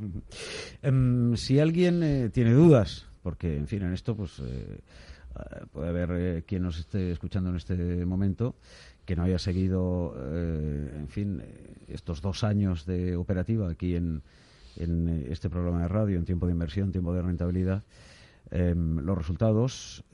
Em, 0.82 1.36
si 1.36 1.58
alguien 1.58 2.02
eh, 2.02 2.30
tiene 2.30 2.52
dudas, 2.52 3.06
porque 3.22 3.56
en 3.56 3.66
fin, 3.66 3.82
en 3.82 3.92
esto 3.92 4.14
pues 4.16 4.40
puede 5.72 5.88
haber 5.88 6.44
quien 6.44 6.62
nos 6.62 6.78
esté 6.78 7.12
escuchando 7.12 7.50
en 7.50 7.56
este 7.56 8.04
momento 8.04 8.54
que 9.10 9.16
no 9.16 9.24
haya 9.24 9.40
seguido, 9.40 10.14
eh, 10.16 10.94
en 10.96 11.08
fin, 11.08 11.40
eh, 11.42 11.74
estos 11.88 12.20
dos 12.20 12.44
años 12.44 12.86
de 12.86 13.16
operativa 13.16 13.68
aquí 13.68 13.96
en, 13.96 14.22
en 14.76 15.08
eh, 15.08 15.26
este 15.30 15.50
programa 15.50 15.82
de 15.82 15.88
radio, 15.88 16.16
en 16.16 16.24
tiempo 16.24 16.46
de 16.46 16.52
inversión, 16.52 16.92
tiempo 16.92 17.12
de 17.12 17.22
rentabilidad, 17.22 17.82
em, 18.52 19.00
los 19.00 19.18
resultados 19.18 20.04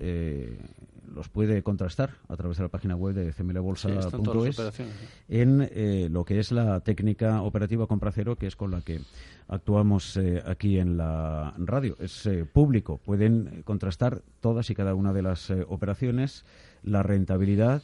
los 1.14 1.29
puede 1.29 1.62
contrastar 1.62 2.11
a 2.29 2.37
través 2.37 2.57
de 2.59 2.64
la 2.64 2.69
página 2.69 2.97
web 2.97 3.14
de 3.14 3.33
cmlbolsa.es 3.33 4.83
en 5.29 6.12
lo 6.12 6.25
que 6.25 6.38
es 6.38 6.53
la 6.53 6.81
técnica 6.81 7.42
operativa 7.42 7.87
compra 7.87 8.12
cero, 8.12 8.37
que 8.37 8.47
es 8.47 8.57
con 8.57 8.71
la 8.71 8.81
que 8.81 9.01
actuamos 9.49 10.19
aquí 10.45 10.79
en 10.79 10.97
la 10.97 11.55
radio. 11.59 11.97
Es 12.01 12.29
público, 12.53 12.99
pueden 12.99 13.62
contrastar 13.64 14.23
todas 14.40 14.71
y 14.71 14.75
cada 14.75 14.95
una 14.95 15.12
de 15.12 15.23
las 15.23 15.51
operaciones, 15.69 16.45
la 16.83 17.03
rentabilidad 17.03 17.83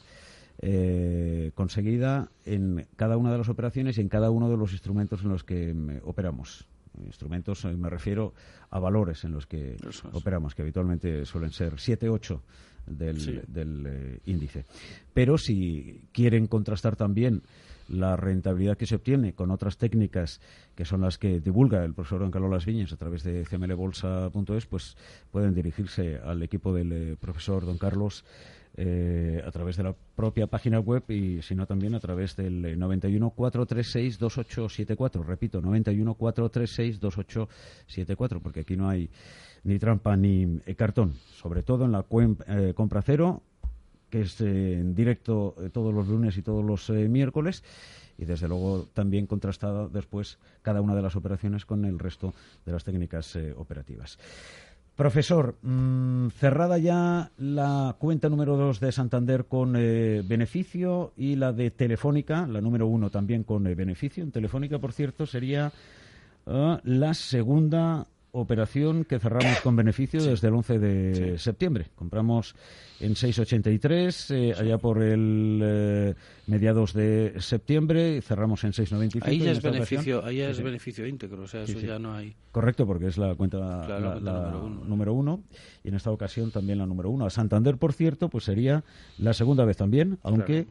eh, 0.65 1.51
conseguida 1.57 2.31
en 2.45 2.87
cada 2.95 3.17
una 3.17 3.33
de 3.33 3.39
las 3.39 3.49
operaciones 3.49 3.99
y 3.99 4.01
en 4.01 4.09
cada 4.09 4.31
uno 4.31 4.49
de 4.49 4.57
los 4.57 4.71
instrumentos 4.71 5.23
en 5.23 5.31
los 5.31 5.43
que 5.43 5.75
mm, 5.75 6.01
operamos. 6.05 6.69
Instrumentos, 7.05 7.65
eh, 7.65 7.75
me 7.77 7.91
refiero 7.91 8.33
a 8.71 8.79
valores 8.79 9.25
en 9.25 9.33
los 9.33 9.47
que 9.47 9.77
operamos, 10.13 10.55
que 10.55 10.63
habitualmente 10.63 11.27
suelen 11.27 11.51
ser 11.51 11.81
7, 11.81 12.09
8 12.09 12.43
del, 12.87 13.87
eh, 13.87 14.18
índice. 14.27 14.64
Pero 15.14 15.38
si 15.38 16.03
quieren 16.12 16.47
contrastar 16.47 16.97
también 16.97 17.42
la 17.88 18.16
rentabilidad 18.16 18.77
que 18.77 18.87
se 18.87 18.97
obtiene 18.97 19.35
con 19.35 19.51
otras 19.51 19.77
técnicas 19.79 20.40
que 20.75 20.85
son 20.85 21.01
las 21.03 21.18
que 21.18 21.40
divulga 21.40 21.85
el 21.85 21.95
profesor 21.95 22.21
Don 22.21 22.31
Carlos 22.31 22.51
Las 22.51 22.66
Viñas 22.66 22.92
a 22.92 22.97
través 22.97 23.23
de 23.23 23.45
cmlbolsa.es, 23.45 24.66
pues 24.66 24.97
pueden 25.31 25.55
dirigirse 25.55 26.18
al 26.18 26.42
equipo 26.42 26.73
del 26.73 27.16
profesor 27.18 27.64
Don 27.64 27.79
Carlos 27.79 28.25
eh, 28.75 29.42
a 29.47 29.51
través 29.51 29.77
de 29.77 29.83
la 29.83 29.95
propia 30.16 30.47
página 30.47 30.81
web 30.81 31.03
y 31.11 31.42
si 31.42 31.55
no 31.55 31.66
también 31.66 31.95
a 31.95 32.01
través 32.01 32.37
del 32.37 32.79
91 32.79 33.31
436 33.31 34.18
2874. 34.18 35.23
Repito, 35.23 35.61
91 35.61 36.14
436 36.14 36.99
2874, 36.99 38.40
porque 38.40 38.61
aquí 38.61 38.75
no 38.77 38.88
hay 38.88 39.11
ni 39.64 39.79
trampa 39.79 40.16
ni 40.16 40.59
eh, 40.64 40.75
cartón. 40.75 41.12
Sobre 41.35 41.62
todo 41.62 41.85
en 41.85 41.92
la 41.92 42.07
eh, 42.49 42.73
compra 42.75 43.03
cero, 43.03 43.42
que 44.12 44.20
es 44.20 44.38
en 44.42 44.94
directo 44.94 45.57
todos 45.72 45.94
los 45.94 46.07
lunes 46.07 46.37
y 46.37 46.42
todos 46.42 46.62
los 46.62 46.90
miércoles 46.90 47.64
y 48.18 48.27
desde 48.27 48.46
luego 48.46 48.87
también 48.92 49.27
contrastada 49.27 49.88
después 49.88 50.38
cada 50.61 50.83
una 50.83 50.94
de 50.94 51.01
las 51.01 51.16
operaciones 51.16 51.64
con 51.64 51.87
el 51.87 51.98
resto 51.98 52.35
de 52.66 52.72
las 52.72 52.85
técnicas 52.85 53.38
operativas. 53.57 54.18
Profesor, 54.96 55.57
mm, 55.62 56.29
cerrada 56.29 56.77
ya 56.77 57.31
la 57.38 57.96
cuenta 57.98 58.29
número 58.29 58.59
dos 58.59 58.79
de 58.79 58.92
Santander 58.92 59.46
con 59.46 59.75
eh, 59.75 60.22
beneficio 60.22 61.14
y 61.16 61.37
la 61.37 61.55
de 61.55 61.70
Telefónica, 61.70 62.46
la 62.46 62.61
número 62.61 62.87
uno 62.87 63.09
también 63.09 63.42
con 63.42 63.66
eh, 63.66 63.75
beneficio. 63.75 64.22
En 64.22 64.31
Telefónica, 64.31 64.79
por 64.79 64.92
cierto, 64.92 65.25
sería 65.25 65.72
ah, 66.46 66.79
la 66.85 67.14
segunda 67.14 68.07
operación 68.33 69.05
que 69.05 69.18
cerramos 69.18 69.61
con 69.61 69.77
beneficio 69.77 70.23
desde 70.23 70.49
el 70.49 70.55
11 70.55 70.79
de 70.79 71.38
septiembre. 71.38 71.88
Compramos 71.95 72.55
en 73.01 73.12
6.83 73.12 74.35
eh, 74.35 74.55
allá 74.59 74.79
por 74.79 75.03
el 75.03 75.61
eh, 75.62 76.14
mediados 76.47 76.95
de 76.95 77.35
septiembre 77.40 78.16
y 78.16 78.21
cerramos 78.23 78.64
en 78.64 78.73
6.95. 78.73 79.21
Ahí 79.23 79.38
ya 79.38 79.51
es 79.51 79.62
beneficio, 79.62 80.25
ahí 80.25 80.40
es 80.40 80.62
beneficio 80.62 81.07
íntegro, 81.07 81.42
o 81.42 81.47
sea, 81.47 81.64
eso 81.64 81.79
ya 81.79 81.99
no 81.99 82.14
hay. 82.14 82.35
Correcto, 82.53 82.87
porque 82.87 83.09
es 83.09 83.18
la 83.18 83.35
cuenta 83.35 83.59
la, 83.59 84.51
número, 84.87 85.12
uno. 85.12 85.42
y 85.85 85.88
en 85.88 85.95
esta 85.95 86.11
ocasión 86.11 86.51
también 86.51 86.79
la 86.79 86.87
número 86.87 87.11
uno. 87.11 87.27
A 87.27 87.31
Santander, 87.31 87.77
por 87.77 87.92
cierto, 87.92 88.31
pues 88.31 88.45
sería 88.45 88.83
la 89.18 89.35
segunda 89.35 89.66
vez 89.66 89.77
también, 89.77 90.18
aunque 90.23 90.66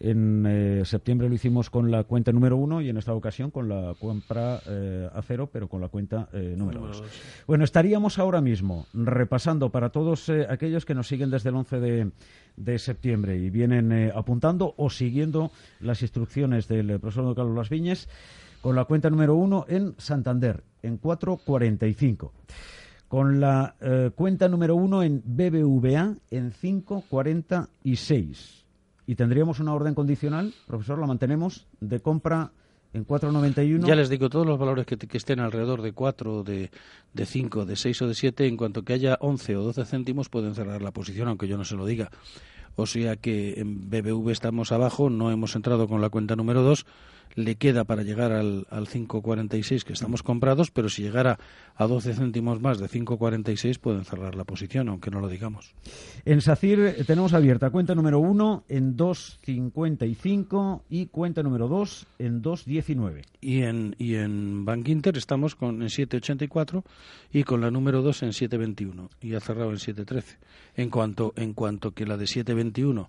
en 0.00 0.44
eh, 0.46 0.82
septiembre 0.84 1.28
lo 1.28 1.34
hicimos 1.34 1.70
con 1.70 1.90
la 1.90 2.04
cuenta 2.04 2.32
número 2.32 2.56
uno 2.56 2.80
y 2.80 2.88
en 2.88 2.96
esta 2.96 3.14
ocasión 3.14 3.50
con 3.50 3.68
la 3.68 3.94
compra 3.98 4.60
eh, 4.66 5.08
a 5.12 5.22
cero, 5.22 5.48
pero 5.52 5.68
con 5.68 5.80
la 5.80 5.88
cuenta 5.88 6.28
eh, 6.32 6.54
número 6.56 6.80
dos. 6.80 7.02
Bueno, 7.46 7.64
estaríamos 7.64 8.18
ahora 8.18 8.40
mismo 8.40 8.86
repasando 8.92 9.70
para 9.70 9.90
todos 9.90 10.30
aquellos 10.48 10.84
que 10.84 10.94
nos 10.94 11.08
siguen 11.08 11.30
desde 11.30 11.48
el 11.48 11.56
11 11.56 11.80
de, 11.80 12.10
de 12.56 12.78
septiembre 12.78 13.38
y 13.38 13.50
vienen 13.50 14.12
apuntando 14.14 14.74
o 14.76 14.90
siguiendo 14.90 15.50
las 15.80 16.02
instrucciones 16.02 16.68
del 16.68 17.00
profesor 17.00 17.34
Carlos 17.34 17.56
Las 17.56 17.70
Viñes 17.70 18.08
con 18.60 18.76
la 18.76 18.84
cuenta 18.84 19.10
número 19.10 19.34
uno 19.34 19.64
en 19.68 19.94
Santander, 19.98 20.62
en 20.82 20.98
445 20.98 22.32
con 23.08 23.40
la 23.40 23.76
cuenta 24.16 24.48
número 24.48 24.74
uno 24.74 25.04
en 25.04 25.22
BBVA 25.24 26.16
en 26.30 26.50
546 26.50 28.65
y 29.06 29.14
tendríamos 29.14 29.60
una 29.60 29.74
orden 29.74 29.94
condicional, 29.94 30.52
profesor, 30.66 30.98
la 30.98 31.06
mantenemos, 31.06 31.66
de 31.80 32.00
compra 32.00 32.50
en 32.92 33.06
4,91. 33.06 33.86
Ya 33.86 33.94
les 33.94 34.08
digo, 34.08 34.28
todos 34.28 34.46
los 34.46 34.58
valores 34.58 34.86
que, 34.86 34.96
estén 35.16 35.40
alrededor 35.40 35.82
de 35.82 35.92
4, 35.92 36.42
de, 36.42 36.70
de 37.12 37.26
5, 37.26 37.66
de 37.66 37.76
6 37.76 38.02
o 38.02 38.08
de 38.08 38.14
7, 38.14 38.46
en 38.46 38.56
cuanto 38.56 38.82
que 38.82 38.94
haya 38.94 39.16
11 39.20 39.56
o 39.56 39.62
12 39.62 39.84
céntimos 39.84 40.28
pueden 40.28 40.54
cerrar 40.54 40.82
la 40.82 40.90
posición, 40.90 41.28
aunque 41.28 41.46
yo 41.48 41.56
no 41.56 41.64
se 41.64 41.76
lo 41.76 41.86
diga. 41.86 42.10
O 42.74 42.86
sea 42.86 43.16
que 43.16 43.54
en 43.60 43.88
BBV 43.88 44.30
estamos 44.30 44.72
abajo, 44.72 45.08
no 45.08 45.30
hemos 45.30 45.56
entrado 45.56 45.88
con 45.88 46.00
la 46.00 46.10
cuenta 46.10 46.36
número 46.36 46.62
2 46.62 46.84
le 47.34 47.56
queda 47.56 47.84
para 47.84 48.02
llegar 48.02 48.32
al, 48.32 48.66
al 48.70 48.86
5.46 48.86 49.84
que 49.84 49.92
estamos 49.92 50.22
comprados, 50.22 50.70
pero 50.70 50.88
si 50.88 51.02
llegara 51.02 51.38
a 51.76 51.86
12 51.86 52.14
céntimos 52.14 52.60
más 52.60 52.78
de 52.78 52.88
5.46 52.88 53.78
pueden 53.78 54.04
cerrar 54.04 54.34
la 54.34 54.44
posición, 54.44 54.88
aunque 54.88 55.10
no 55.10 55.20
lo 55.20 55.28
digamos. 55.28 55.74
En 56.24 56.40
SACIR 56.40 56.80
eh, 56.80 57.04
tenemos 57.06 57.34
abierta 57.34 57.70
cuenta 57.70 57.94
número 57.94 58.18
1 58.18 58.64
en 58.68 58.96
2.55 58.96 60.82
y 60.88 61.06
cuenta 61.06 61.42
número 61.42 61.68
2 61.68 62.06
en 62.18 62.42
2.19. 62.42 63.24
Y 63.40 63.62
en, 63.62 63.94
y 63.98 64.14
en 64.14 64.64
Bank 64.64 64.88
Inter 64.88 65.16
estamos 65.16 65.54
con, 65.54 65.82
en 65.82 65.88
7.84 65.88 66.82
y 67.32 67.44
con 67.44 67.60
la 67.60 67.70
número 67.70 68.02
2 68.02 68.22
en 68.22 68.30
7.21 68.30 69.08
y 69.20 69.34
ha 69.34 69.40
cerrado 69.40 69.70
en 69.70 69.76
7.13. 69.76 70.36
En 70.76 70.90
cuanto, 70.90 71.32
en 71.36 71.52
cuanto 71.52 71.92
que 71.92 72.06
la 72.06 72.16
de 72.16 72.24
7.21 72.24 73.08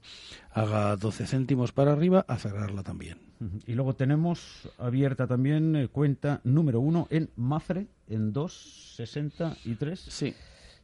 haga 0.52 0.96
12 0.96 1.28
céntimos 1.28 1.72
para 1.72 1.94
arriba, 1.94 2.26
a 2.28 2.38
cerrarla 2.38 2.84
también. 2.84 3.27
Y 3.66 3.74
luego 3.74 3.96
tenemos 3.96 4.70
abierta 4.78 5.28
también 5.28 5.76
eh, 5.76 5.88
cuenta 5.88 6.42
número 6.44 6.80
uno 6.80 7.08
en 7.10 7.30
Mafre, 7.36 7.88
en 8.08 8.34
2.63. 8.34 9.96
Sí. 9.96 10.34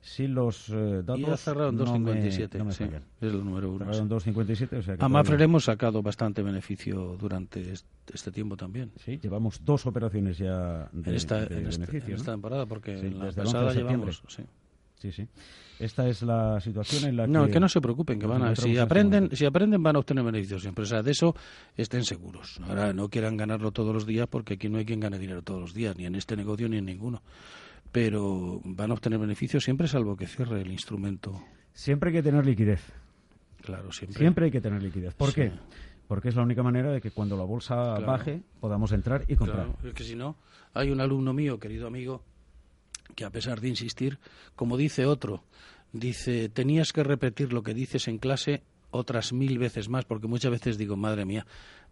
Si 0.02 0.28
los 0.28 0.68
eh, 0.70 1.02
datos. 1.04 1.20
Y 1.20 1.26
ha 1.26 1.38
cerrado 1.38 1.70
en 1.70 1.80
2.57. 1.80 2.72
sí, 2.72 2.84
es 2.84 3.02
el 3.22 3.44
número 3.44 3.72
uno. 3.72 3.86
en 3.94 4.10
2.57. 4.10 4.78
O 4.78 4.82
sea 4.82 4.98
a 5.00 5.10
Mafre 5.10 5.42
hemos 5.42 5.64
sacado 5.64 6.02
bastante 6.02 6.44
beneficio 6.44 7.16
durante 7.18 7.74
este 8.14 8.32
tiempo 8.32 8.58
también. 8.58 8.92
Sí, 8.98 9.18
llevamos 9.22 9.64
dos 9.64 9.86
operaciones 9.86 10.38
ya 10.38 10.90
de, 10.92 11.10
en 11.10 11.16
esta, 11.16 11.44
en 11.44 11.64
beneficio. 11.64 12.10
en 12.10 12.16
esta 12.16 12.32
temporada, 12.34 12.66
porque 12.66 13.00
en 13.00 13.18
la 13.18 13.32
pasada 13.32 13.74
llevamos. 13.74 14.22
Sí. 14.28 14.44
Sí, 15.04 15.12
sí. 15.12 15.28
Esta 15.80 16.08
es 16.08 16.22
la 16.22 16.62
situación 16.62 17.10
en 17.10 17.18
la 17.18 17.26
que... 17.26 17.32
No, 17.32 17.48
que 17.50 17.60
no 17.60 17.68
se 17.68 17.82
preocupen, 17.82 18.18
que 18.18 18.26
van 18.26 18.42
a... 18.42 18.56
Si 18.56 18.78
aprenden, 18.78 19.36
si 19.36 19.44
aprenden 19.44 19.84
van 19.84 19.98
a 19.98 20.00
obtener 20.00 20.24
beneficios 20.24 20.62
siempre. 20.62 20.84
O 20.84 20.86
sea, 20.86 21.04
de 21.04 21.12
eso 21.12 21.36
estén 21.76 22.06
seguros. 22.06 22.62
Ahora, 22.66 22.94
no 22.94 23.10
quieran 23.10 23.36
ganarlo 23.36 23.74
todos 23.74 23.94
los 23.94 24.06
días 24.06 24.28
porque 24.30 24.54
aquí 24.54 24.70
no 24.70 24.78
hay 24.78 24.86
quien 24.86 25.02
gane 25.02 25.20
dinero 25.20 25.42
todos 25.42 25.60
los 25.60 25.74
días, 25.74 25.98
ni 25.98 26.06
en 26.06 26.16
este 26.16 26.38
negocio 26.38 26.70
ni 26.70 26.78
en 26.78 26.86
ninguno. 26.86 27.22
Pero 27.92 28.62
van 28.64 28.92
a 28.92 28.94
obtener 28.94 29.20
beneficios 29.20 29.66
siempre 29.66 29.90
salvo 29.90 30.16
que 30.16 30.26
cierre 30.26 30.62
el 30.62 30.72
instrumento. 30.72 31.44
Siempre 31.74 32.12
hay 32.12 32.16
que 32.16 32.24
tener 32.24 32.46
liquidez. 32.46 32.94
Claro, 33.62 33.92
siempre. 33.92 34.20
Siempre 34.20 34.46
hay 34.46 34.52
que 34.52 34.62
tener 34.62 34.82
liquidez. 34.82 35.16
¿Por 35.16 35.34
qué? 35.34 35.52
Porque 36.08 36.30
es 36.30 36.36
la 36.36 36.44
única 36.44 36.64
manera 36.64 36.94
de 36.94 37.02
que 37.02 37.12
cuando 37.12 37.36
la 37.36 37.44
bolsa 37.44 37.76
baje 38.00 38.42
podamos 38.62 38.94
entrar 38.94 39.26
y 39.28 39.36
comprar. 39.36 39.66
Claro, 39.66 39.90
es 39.90 39.94
que 39.94 40.04
si 40.06 40.16
no, 40.16 40.38
hay 40.74 40.92
un 40.92 41.02
alumno 41.02 41.34
mío, 41.34 41.60
querido 41.60 41.88
amigo, 41.88 42.24
que 43.14 43.26
a 43.26 43.30
pesar 43.30 43.62
de 43.62 43.70
insistir, 43.70 44.20
como 44.56 44.78
dice 44.78 45.06
otro, 45.06 45.44
dice, 45.92 46.50
tenías 46.50 46.94
que 46.94 47.04
repetir 47.04 47.54
lo 47.54 47.64
que 47.64 47.74
dices 47.74 48.08
en 48.08 48.18
clase 48.18 48.64
otras 48.92 49.34
mil 49.34 49.58
veces 49.58 49.90
más, 49.90 50.06
porque 50.06 50.28
muchas 50.28 50.52
veces 50.52 50.78
digo, 50.78 50.96
madre 50.96 51.26
mía, 51.26 51.46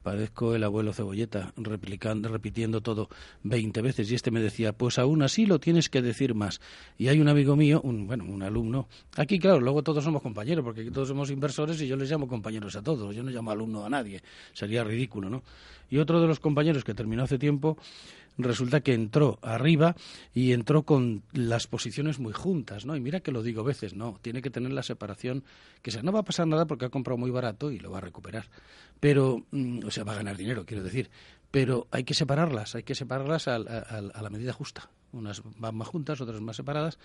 Parezco 0.04 0.56
el 0.56 0.64
abuelo 0.64 0.94
cebolleta, 0.94 1.54
replicando, 1.58 2.30
repitiendo 2.30 2.82
todo 2.82 3.10
20 3.44 3.82
veces. 3.82 4.12
Y 4.12 4.16
este 4.16 4.32
me 4.32 4.40
decía, 4.40 4.74
pues 4.74 4.98
aún 5.00 5.22
así 5.22 5.46
lo 5.46 5.60
tienes 5.60 5.90
que 5.90 6.02
decir 6.02 6.34
más. 6.34 6.62
Y 6.98 7.08
hay 7.08 7.20
un 7.20 7.28
amigo 7.28 7.56
mío, 7.56 7.82
un, 7.84 8.08
bueno, 8.08 8.26
un 8.26 8.44
alumno. 8.44 8.88
Aquí, 9.16 9.40
claro, 9.40 9.60
luego 9.60 9.84
todos 9.84 10.04
somos 10.04 10.22
compañeros, 10.22 10.64
porque 10.64 10.82
aquí 10.82 10.92
todos 10.92 11.08
somos 11.08 11.30
inversores 11.30 11.82
y 11.82 11.88
yo 11.88 11.96
les 11.96 12.10
llamo 12.10 12.28
compañeros 12.28 12.76
a 12.76 12.82
todos. 12.82 13.16
Yo 13.16 13.24
no 13.24 13.30
llamo 13.30 13.52
alumno 13.52 13.86
a 13.86 13.90
nadie. 13.90 14.22
Sería 14.54 14.84
ridículo, 14.84 15.30
¿no? 15.30 15.44
Y 15.90 15.98
otro 15.98 16.22
de 16.22 16.28
los 16.28 16.40
compañeros 16.40 16.84
que 16.84 16.94
terminó 16.94 17.24
hace 17.24 17.38
tiempo 17.38 17.78
resulta 18.38 18.82
que 18.82 18.94
entró 18.94 19.40
arriba 19.42 19.96
y 20.34 20.54
entró 20.54 20.84
con 20.84 21.24
las 21.34 21.68
posiciones 21.68 22.20
muy 22.20 22.34
juntas, 22.34 22.86
¿no? 22.86 22.96
Y 22.96 23.02
mira 23.02 23.20
que 23.20 23.32
lo 23.32 23.44
digo 23.44 23.64
veces, 23.64 23.96
no, 23.96 24.20
tiene 24.22 24.42
que 24.42 24.50
tener 24.50 24.72
la 24.72 24.84
separación, 24.84 25.44
que 25.82 25.92
sea, 25.92 26.02
no 26.02 26.12
va 26.12 26.22
a 26.22 26.24
pasar 26.24 26.48
nada 26.48 26.66
porque 26.66 26.86
ha 26.86 26.90
comprado 26.90 27.18
muy 27.18 27.32
barato 27.32 27.72
y 27.72 27.80
lo 27.80 27.92
va 27.92 28.00
a 28.00 28.02
recuperar. 28.02 28.46
Pero, 29.00 29.44
mm, 29.52 29.88
o 29.92 29.94
sea, 29.94 30.06
va 30.06 30.14
a 30.14 30.16
ganar 30.16 30.38
dinero, 30.38 30.66
quiero 30.66 30.84
decir. 30.84 31.10
Pero 31.52 31.88
hay 31.92 32.06
que 32.06 32.14
separarlas, 32.14 32.76
hay 32.76 32.84
que 32.84 32.96
separarlas 32.96 33.50
a, 33.50 33.56
a 33.56 34.22
la 34.22 34.30
medida 34.30 34.54
justa. 34.54 34.90
Unas 35.12 35.42
van 35.58 35.76
más 35.76 35.90
juntas, 35.90 36.22
otras 36.22 36.40
más 36.40 36.56
separadas, 36.56 36.98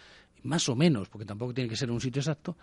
más 0.45 0.69
o 0.69 0.77
menos, 0.77 1.09
porque 1.09 1.25
tampoco 1.25 1.53
tiene 1.53 1.69
que 1.69 1.75
ser 1.75 1.91
un 1.91 2.01
sitio 2.01 2.21
exacto, 2.21 2.57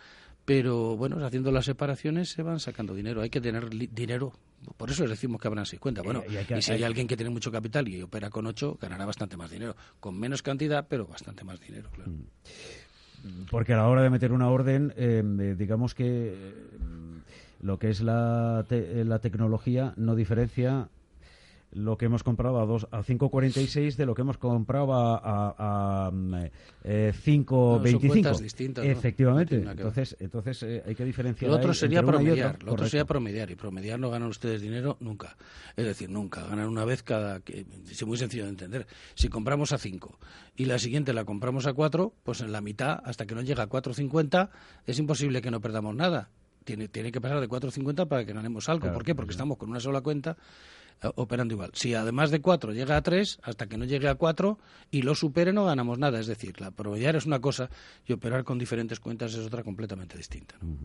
pero 0.45 0.95
bueno, 0.95 1.23
haciendo 1.25 1.51
las 1.51 1.65
separaciones 1.65 2.29
se 2.29 2.41
van 2.41 2.61
sacando 2.61 2.93
dinero. 2.93 3.21
Hay 3.21 3.29
que 3.29 3.41
tener 3.41 3.69
dinero 3.69 4.31
por 4.77 4.89
eso 4.89 5.03
les 5.03 5.11
decimos 5.11 5.41
que 5.41 5.47
abran 5.47 5.65
seis 5.65 5.79
cuentas. 5.79 6.05
Bueno, 6.05 6.23
y, 6.25 6.61
si 6.61 6.71
hay, 6.71 6.83
alguien 6.83 7.07
que 7.07 7.17
tiene 7.17 7.29
mucho 7.29 7.51
capital 7.51 7.87
y 7.87 8.01
opera 8.01 8.29
con 8.29 8.47
ocho, 8.47 8.77
ganará 8.79 9.05
bastante 9.05 9.35
más 9.35 9.51
dinero. 9.51 9.75
Con 9.99 10.17
menos 10.17 10.41
cantidad, 10.41 10.87
pero 10.87 11.05
bastante 11.05 11.43
más 11.43 11.59
dinero, 11.59 11.89
claro. 11.91 12.11
Mm. 12.11 13.45
Porque 13.49 13.73
a 13.73 13.77
la 13.77 13.87
hora 13.87 14.01
de 14.01 14.09
meter 14.09 14.31
una 14.31 14.49
orden, 14.49 14.93
eh, 14.97 15.55
digamos 15.57 15.93
que 15.93 16.33
eh, 16.33 16.53
lo 17.63 17.79
que 17.79 17.89
es 17.89 18.01
la, 18.01 18.65
la 18.69 19.19
tecnología 19.19 19.93
no 19.95 20.15
diferencia 20.15 20.89
lo 21.73 21.97
que 21.97 22.05
hemos 22.05 22.23
comprado 22.23 22.59
a, 22.59 22.65
dos, 22.65 22.87
a 22.91 23.01
5,46 23.01 23.95
de 23.95 24.05
lo 24.05 24.13
que 24.13 24.21
hemos 24.21 24.37
comprado 24.37 24.93
a, 24.93 25.15
a, 25.17 26.07
a 26.07 26.11
eh, 26.83 27.11
5,25. 27.15 28.83
Efectivamente. 28.83 29.55
entonces, 29.55 30.15
entonces 30.19 30.63
eh, 30.63 30.83
hay 30.85 30.93
que 30.93 31.05
diferenciar. 31.05 31.49
Lo 31.49 31.57
otro 31.57 31.73
sería 31.73 32.03
promediar. 32.03 32.61
Lo 32.63 32.73
otro 32.73 32.87
sería 32.87 33.05
promediar. 33.05 33.49
Y 33.49 33.55
promediar 33.55 33.99
no 33.99 34.09
ganan 34.11 34.29
ustedes 34.29 34.61
dinero 34.61 34.97
nunca. 34.99 35.35
Es 35.75 35.85
decir, 35.85 36.09
nunca. 36.09 36.45
Ganan 36.45 36.67
una 36.67 36.85
vez 36.85 37.01
cada. 37.01 37.39
Que, 37.39 37.65
es 37.89 38.05
muy 38.05 38.17
sencillo 38.17 38.43
de 38.43 38.49
entender. 38.49 38.87
Si 39.15 39.29
compramos 39.29 39.71
a 39.71 39.77
5 39.77 40.19
y 40.55 40.65
la 40.65 40.77
siguiente 40.77 41.13
la 41.13 41.25
compramos 41.25 41.65
a 41.65 41.73
4, 41.73 42.13
pues 42.23 42.41
en 42.41 42.51
la 42.51 42.61
mitad, 42.61 42.99
hasta 43.03 43.25
que 43.25 43.33
no 43.33 43.41
llega 43.41 43.63
a 43.63 43.69
4,50, 43.69 44.49
es 44.85 44.99
imposible 44.99 45.41
que 45.41 45.49
no 45.49 45.59
perdamos 45.59 45.95
nada. 45.95 46.29
Tiene, 46.63 46.87
tiene 46.87 47.11
que 47.11 47.21
pasar 47.21 47.39
de 47.39 47.49
4,50 47.49 48.07
para 48.07 48.25
que 48.25 48.33
ganemos 48.33 48.69
algo. 48.69 48.91
¿Por 48.91 49.03
qué? 49.03 49.15
Porque 49.15 49.31
estamos 49.31 49.57
con 49.57 49.69
una 49.69 49.79
sola 49.79 50.01
cuenta 50.01 50.37
eh, 51.03 51.11
operando 51.15 51.53
igual. 51.53 51.71
Si 51.73 51.93
además 51.93 52.31
de 52.31 52.41
cuatro 52.41 52.71
llega 52.71 52.95
a 52.95 53.01
tres, 53.01 53.39
hasta 53.43 53.67
que 53.67 53.77
no 53.77 53.85
llegue 53.85 54.07
a 54.07 54.15
cuatro 54.15 54.57
y 54.89 55.01
lo 55.01 55.15
supere 55.15 55.51
no 55.53 55.65
ganamos 55.65 55.99
nada. 55.99 56.19
Es 56.19 56.27
decir, 56.27 56.59
la 56.61 56.71
promediar 56.71 57.15
es 57.15 57.25
una 57.25 57.39
cosa 57.39 57.69
y 58.05 58.13
operar 58.13 58.43
con 58.43 58.57
diferentes 58.57 58.99
cuentas 58.99 59.33
es 59.33 59.45
otra 59.45 59.63
completamente 59.63 60.17
distinta. 60.17 60.55
¿no? 60.61 60.77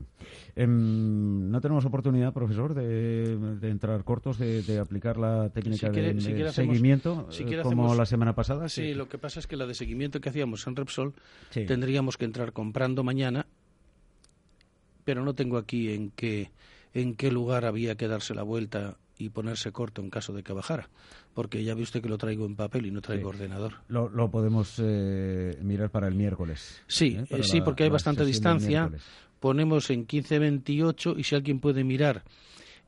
Em, 0.56 1.50
no 1.50 1.60
tenemos 1.60 1.84
oportunidad, 1.84 2.32
profesor, 2.32 2.74
de, 2.74 3.58
entrar 3.62 4.02
cortos, 4.04 4.38
de, 4.38 4.78
aplicar 4.78 5.16
la 5.16 5.50
técnica 5.50 5.88
de, 5.90 6.52
seguimiento 6.52 7.28
eh, 7.38 7.60
como 7.62 7.94
la 7.94 8.06
semana 8.06 8.34
pasada. 8.34 8.68
Sí, 8.68 8.94
lo 8.94 9.08
que 9.08 9.18
pasa 9.18 9.40
es 9.40 9.46
que 9.46 9.56
la 9.56 9.66
de 9.66 9.74
seguimiento 9.74 10.20
que 10.20 10.28
hacíamos 10.28 10.66
en 10.66 10.76
Repsol 10.76 11.14
tendríamos 11.50 12.16
que 12.16 12.24
entrar 12.24 12.52
comprando 12.52 13.04
mañana, 13.04 13.46
pero 15.08 15.24
no 15.24 15.32
tengo 15.34 15.56
aquí 15.56 15.90
en 15.90 16.10
qué, 16.10 16.50
en 16.92 17.14
qué 17.14 17.30
lugar 17.30 17.64
había 17.64 17.94
que 17.94 18.08
darse 18.08 18.34
la 18.34 18.42
vuelta 18.42 18.98
y 19.16 19.30
ponerse 19.30 19.72
corto 19.72 20.02
en 20.02 20.10
caso 20.10 20.34
de 20.34 20.42
que 20.42 20.52
bajara, 20.52 20.90
porque 21.32 21.64
ya 21.64 21.72
viste 21.72 22.02
que 22.02 22.10
lo 22.10 22.18
traigo 22.18 22.44
en 22.44 22.56
papel 22.56 22.84
y 22.84 22.90
no 22.90 23.00
traigo 23.00 23.30
ordenador. 23.30 23.76
Lo, 23.88 24.10
lo 24.10 24.30
podemos 24.30 24.74
eh, 24.84 25.58
mirar 25.62 25.88
para 25.88 26.08
el 26.08 26.14
miércoles. 26.14 26.82
Sí, 26.88 27.16
¿eh? 27.18 27.24
Eh, 27.30 27.42
sí, 27.42 27.62
porque 27.62 27.84
hay 27.84 27.88
bastante 27.88 28.22
distancia. 28.22 28.90
Ponemos 29.40 29.88
en 29.88 30.06
15.28 30.06 31.18
y 31.18 31.24
si 31.24 31.34
alguien 31.34 31.58
puede 31.58 31.84
mirar 31.84 32.22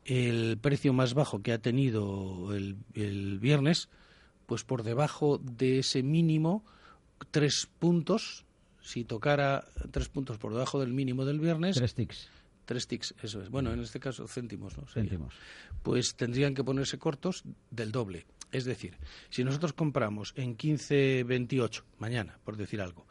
el 0.05 0.59
precio 0.59 0.93
más 0.93 1.15
bajo 1.15 1.41
que 1.41 1.55
ha 1.55 1.59
tenido 1.59 2.55
el, 2.55 2.77
el 2.93 3.39
viernes, 3.39 3.89
pues 4.45 4.63
por 4.63 4.83
debajo 4.83 5.39
de 5.39 5.79
ese 5.79 6.03
mínimo, 6.03 6.67
tres 7.31 7.67
puntos. 7.79 8.45
Si 8.83 9.05
tocara 9.05 9.65
tres 9.91 10.09
puntos 10.09 10.39
por 10.39 10.53
debajo 10.53 10.81
del 10.81 10.93
mínimo 10.93 11.25
del 11.25 11.41
viernes. 11.41 11.77
Tres 11.77 11.95
ticks 11.95 12.29
Tres 12.71 12.87
ticks, 12.87 13.15
eso 13.21 13.43
es. 13.43 13.51
Bueno, 13.51 13.73
en 13.73 13.81
este 13.81 13.99
caso 13.99 14.29
céntimos, 14.29 14.79
¿no? 14.79 14.87
Céntimos. 14.87 15.35
Pues 15.83 16.15
tendrían 16.15 16.55
que 16.55 16.63
ponerse 16.63 16.99
cortos 16.99 17.43
del 17.71 17.91
doble. 17.91 18.27
Es 18.53 18.65
decir, 18.65 18.97
si 19.29 19.43
nosotros 19.43 19.73
compramos 19.73 20.33
en 20.37 20.57
15.28 20.57 21.83
mañana, 21.99 22.39
por 22.45 22.57
decir 22.57 22.81
algo, 22.81 23.07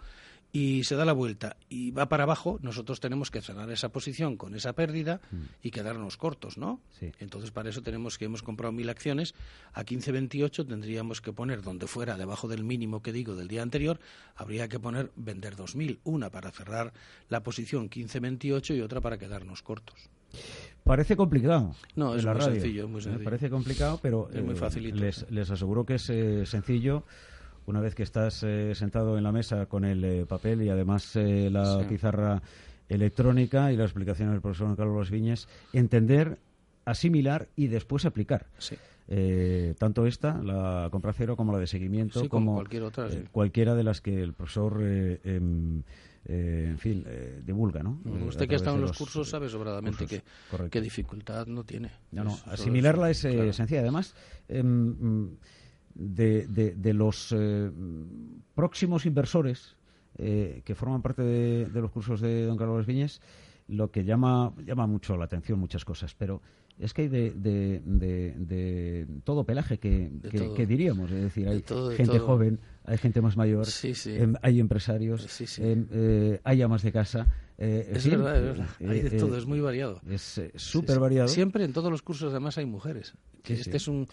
y 0.51 0.83
se 0.83 0.95
da 0.95 1.05
la 1.05 1.13
vuelta 1.13 1.57
y 1.69 1.91
va 1.91 2.09
para 2.09 2.23
abajo, 2.23 2.59
nosotros 2.61 2.99
tenemos 2.99 3.29
que 3.29 3.41
cerrar 3.41 3.69
esa 3.69 3.89
posición 3.89 4.35
con 4.35 4.55
esa 4.55 4.73
pérdida 4.73 5.21
mm. 5.31 5.37
y 5.63 5.71
quedarnos 5.71 6.17
cortos, 6.17 6.57
¿no? 6.57 6.81
Entonces, 7.19 7.51
para 7.51 7.69
eso 7.69 7.83
tenemos 7.83 8.17
que 8.17 8.25
hemos 8.25 8.41
comprado 8.41 8.71
mil 8.71 8.89
acciones, 8.89 9.35
a 9.73 9.83
15.28 9.83 10.67
tendríamos 10.67 11.21
que 11.21 11.33
poner 11.33 11.61
donde 11.61 11.87
fuera 11.87 12.17
debajo 12.17 12.47
del 12.47 12.63
mínimo 12.63 13.01
que 13.01 13.11
digo 13.11 13.35
del 13.35 13.47
día 13.47 13.61
anterior, 13.61 13.99
habría 14.35 14.67
que 14.67 14.79
poner 14.79 15.11
vender 15.15 15.55
2.000, 15.55 15.99
una 16.03 16.31
para 16.31 16.51
cerrar 16.51 16.93
la 17.29 17.43
posición 17.43 17.89
15.28 17.89 18.75
y 18.75 18.81
otra 18.81 19.01
para 19.01 19.17
quedarnos 19.17 19.61
cortos. 19.61 20.09
Parece 20.83 21.15
complicado. 21.15 21.75
No, 21.95 22.15
es 22.15 22.25
muy 22.25 22.41
sencillo, 22.41 22.87
muy 22.87 23.01
sencillo. 23.01 23.23
Parece 23.23 23.49
complicado, 23.49 23.99
pero 24.01 24.29
es 24.33 24.43
muy 24.43 24.55
eh, 24.55 24.91
Les, 24.93 25.29
les 25.29 25.51
aseguro 25.51 25.85
que 25.85 25.95
es 25.95 26.09
eh, 26.09 26.45
sencillo 26.45 27.03
una 27.69 27.81
vez 27.81 27.93
que 27.93 28.01
estás 28.01 28.41
eh, 28.41 28.73
sentado 28.73 29.15
en 29.17 29.23
la 29.23 29.31
mesa 29.31 29.67
con 29.67 29.85
el 29.85 30.03
eh, 30.03 30.25
papel 30.25 30.63
y 30.63 30.69
además 30.69 31.15
eh, 31.15 31.49
la 31.51 31.85
pizarra 31.87 32.41
electrónica 32.89 33.71
y 33.71 33.77
la 33.77 33.83
explicación 33.83 34.31
del 34.31 34.41
profesor 34.41 34.75
Carlos 34.75 35.11
Viñes, 35.11 35.47
entender, 35.71 36.39
asimilar 36.85 37.47
y 37.55 37.67
después 37.67 38.05
aplicar. 38.05 38.47
tanto 39.77 40.07
esta, 40.07 40.41
la 40.41 40.89
compra 40.91 41.13
cero, 41.13 41.35
como 41.35 41.53
la 41.53 41.59
de 41.59 41.67
seguimiento, 41.67 42.27
como, 42.27 42.55
cualquier 42.55 42.83
otra, 42.83 43.07
cualquiera 43.31 43.75
de 43.75 43.83
las 43.83 44.01
que 44.01 44.19
el 44.19 44.33
profesor 44.33 44.81
em, 44.81 45.83
en 46.25 46.77
fin, 46.79 47.05
divulga, 47.45 47.83
¿no? 47.83 48.01
Usted 48.27 48.47
que 48.47 48.55
ha 48.55 48.57
estado 48.57 48.77
en 48.77 48.81
los, 48.81 48.97
cursos 48.97 49.29
sabe 49.29 49.47
sobradamente 49.47 50.07
que, 50.07 50.23
qué 50.71 50.81
dificultad 50.81 51.45
no 51.45 51.63
tiene. 51.63 51.91
No, 52.11 52.35
asimilarla 52.47 53.11
es, 53.11 53.19
sencilla. 53.19 53.81
Además, 53.81 54.15
de, 55.95 56.47
de, 56.47 56.93
los 56.93 57.33
eh, 57.37 57.71
próximos 58.55 59.05
inversores 59.05 59.75
eh, 60.17 60.61
que 60.65 60.75
forman 60.75 61.01
parte 61.01 61.21
de, 61.21 61.81
los 61.81 61.91
cursos 61.91 62.21
de 62.21 62.45
don 62.45 62.57
Carlos 62.57 62.85
Viñes, 62.85 63.21
lo 63.67 63.91
que 63.91 64.03
llama, 64.03 64.53
llama 64.65 64.87
mucho 64.87 65.15
la 65.17 65.25
atención 65.25 65.59
muchas 65.59 65.85
cosas, 65.85 66.15
pero 66.15 66.41
es 66.79 66.93
que 66.93 67.03
hay 67.03 67.07
de, 67.09 67.31
de, 67.31 69.07
todo 69.23 69.43
pelaje 69.43 69.77
que, 69.79 70.09
que, 70.55 70.65
diríamos, 70.65 71.11
es 71.11 71.23
decir, 71.23 71.47
hay 71.47 71.63
gente 71.95 72.19
joven, 72.19 72.59
hay 72.85 72.97
gente 72.97 73.21
más 73.21 73.35
mayor, 73.35 73.67
em, 74.05 74.35
hay 74.41 74.59
empresarios, 74.59 75.59
em, 75.59 75.87
eh, 75.91 76.39
hay 76.43 76.61
amas 76.61 76.81
de 76.83 76.91
casa. 76.91 77.27
es, 77.57 78.09
verdad, 78.09 78.67
hay 78.79 79.01
de 79.01 79.11
todo, 79.11 79.37
es 79.37 79.45
muy 79.45 79.59
variado. 79.59 80.01
Es 80.09 80.41
súper 80.55 80.99
variado. 80.99 81.27
Siempre 81.27 81.65
en 81.65 81.73
todos 81.73 81.91
los 81.91 82.01
cursos 82.01 82.31
además 82.31 82.57
hay 82.57 82.65
mujeres. 82.65 83.13
este, 83.45 83.77
Es 83.77 83.87
un, 83.87 84.07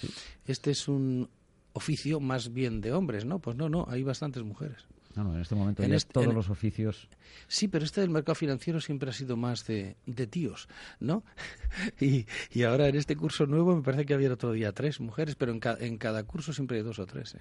este 0.46 0.72
es 0.72 0.88
un 0.88 1.28
oficio 1.76 2.20
más 2.20 2.52
bien 2.52 2.80
de 2.80 2.92
hombres, 2.92 3.24
¿no? 3.24 3.38
Pues 3.38 3.56
no, 3.56 3.68
no, 3.68 3.86
hay 3.88 4.02
bastantes 4.02 4.42
mujeres. 4.42 4.86
No, 5.14 5.24
no, 5.24 5.34
en 5.34 5.40
este 5.40 5.54
momento 5.54 5.82
en 5.82 5.98
todos 6.12 6.34
los 6.34 6.50
oficios. 6.50 7.08
Sí, 7.48 7.68
pero 7.68 7.86
este 7.86 8.02
del 8.02 8.10
mercado 8.10 8.34
financiero 8.34 8.80
siempre 8.82 9.08
ha 9.08 9.12
sido 9.14 9.36
más 9.36 9.66
de, 9.66 9.96
de 10.04 10.26
tíos, 10.26 10.68
¿no? 11.00 11.24
y, 12.00 12.26
y, 12.52 12.62
ahora 12.64 12.88
en 12.88 12.96
este 12.96 13.16
curso 13.16 13.46
nuevo 13.46 13.74
me 13.74 13.82
parece 13.82 14.04
que 14.04 14.12
había 14.12 14.30
otro 14.30 14.52
día 14.52 14.72
tres 14.72 15.00
mujeres, 15.00 15.34
pero 15.34 15.52
en, 15.52 15.60
en 15.80 15.96
cada 15.96 16.24
curso 16.24 16.52
siempre 16.52 16.78
hay 16.78 16.82
dos 16.82 16.98
o 16.98 17.06
tres. 17.06 17.34
¿eh? 17.34 17.40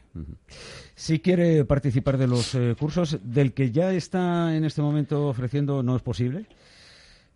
Si 0.96 1.20
quiere 1.20 1.66
participar 1.66 2.18
de 2.18 2.28
los 2.28 2.56
eh, 2.56 2.76
cursos, 2.80 3.20
del 3.22 3.54
que 3.54 3.72
ya 3.72 3.92
está 3.92 4.56
en 4.56 4.64
este 4.64 4.82
momento 4.82 5.28
ofreciendo, 5.28 5.84
no 5.84 5.98
es 5.98 6.02
posible 6.02 6.48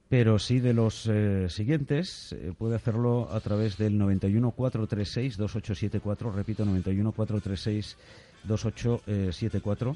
pero 0.10 0.40
sí 0.40 0.60
de 0.60 0.74
los 0.74 1.06
eh, 1.06 1.48
siguientes 1.50 2.34
eh, 2.34 2.52
puede 2.58 2.76
hacerlo 2.76 3.30
a 3.32 3.40
través 3.40 3.78
del 3.78 3.98
91 3.98 4.52
436 4.52 5.38
2874, 5.38 6.32
repito 6.32 6.66
91 6.66 7.12
436 7.12 7.98
2874 8.44 9.96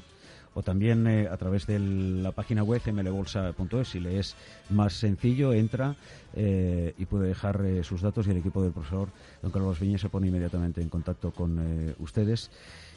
o 0.56 0.62
también 0.62 1.08
eh, 1.08 1.26
a 1.26 1.36
través 1.36 1.66
de 1.66 1.80
la 1.80 2.30
página 2.30 2.62
web 2.62 2.80
mlbolsa.es 2.86 3.88
si 3.88 3.98
le 3.98 4.20
es 4.20 4.36
más 4.70 4.92
sencillo 4.92 5.52
entra 5.52 5.96
y 6.36 7.04
puede 7.06 7.28
dejar 7.28 7.62
sus 7.82 8.02
datos 8.02 8.26
y 8.26 8.30
el 8.30 8.36
equipo 8.36 8.62
del 8.62 8.72
profesor 8.72 9.08
don 9.42 9.50
Carlos 9.50 9.80
Viñez 9.80 10.00
se 10.00 10.08
pone 10.08 10.28
inmediatamente 10.28 10.80
en 10.80 10.88
contacto 10.88 11.32
con 11.32 11.94
ustedes 11.98 12.50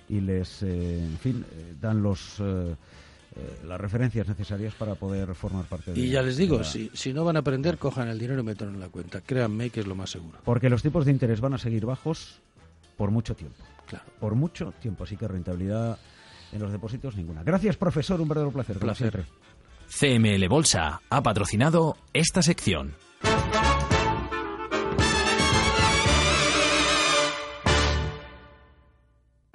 y 0.10 0.22
les 0.22 0.62
en 0.64 1.18
fin 1.20 1.46
dan 1.80 2.02
los 2.02 2.42
eh, 3.38 3.60
las 3.68 3.80
referencias 3.80 4.28
necesarias 4.28 4.74
para 4.74 4.96
poder 4.96 5.34
formar 5.36 5.66
parte 5.66 5.94
de 5.94 6.00
Y 6.00 6.10
ya 6.10 6.22
les 6.22 6.38
digo, 6.38 6.58
la- 6.58 6.64
si, 6.64 6.90
si 6.94 7.14
no 7.14 7.24
van 7.24 7.36
a 7.36 7.40
aprender, 7.40 7.78
cojan 7.78 8.08
el 8.08 8.18
dinero 8.18 8.40
y 8.42 8.44
metan 8.44 8.70
en 8.70 8.80
la 8.80 8.90
cuenta. 8.90 9.22
Créanme 9.22 9.70
que 9.70 9.82
es 9.82 9.88
lo 9.88 9.96
más 9.96 10.10
seguro. 10.10 10.40
Porque 10.44 10.70
los 10.70 10.82
tipos 10.82 11.06
de 11.06 11.12
interés 11.12 11.40
van 11.42 11.54
a 11.54 11.58
seguir 11.58 11.86
bajos 11.86 12.40
por 12.98 13.12
mucho 13.12 13.36
tiempo. 13.36 13.64
Claro. 13.86 14.06
Por 14.20 14.36
mucho 14.36 14.74
tiempo. 14.82 15.04
Así 15.04 15.16
que 15.16 15.28
rentabilidad 15.28 15.98
en 16.52 16.62
los 16.62 16.72
depósitos 16.72 17.16
ninguna. 17.16 17.44
Gracias, 17.44 17.78
profesor. 17.78 18.20
Un 18.20 18.28
verdadero 18.28 18.52
placer. 18.52 18.78
Placer. 18.80 19.26
CML 19.90 20.48
Bolsa 20.50 21.02
ha 21.10 21.24
patrocinado 21.24 21.96
esta 22.14 22.42
sección. 22.42 22.94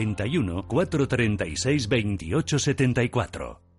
91 0.00 0.64
436 0.68 1.88
28 1.88 2.58
74 2.58 3.69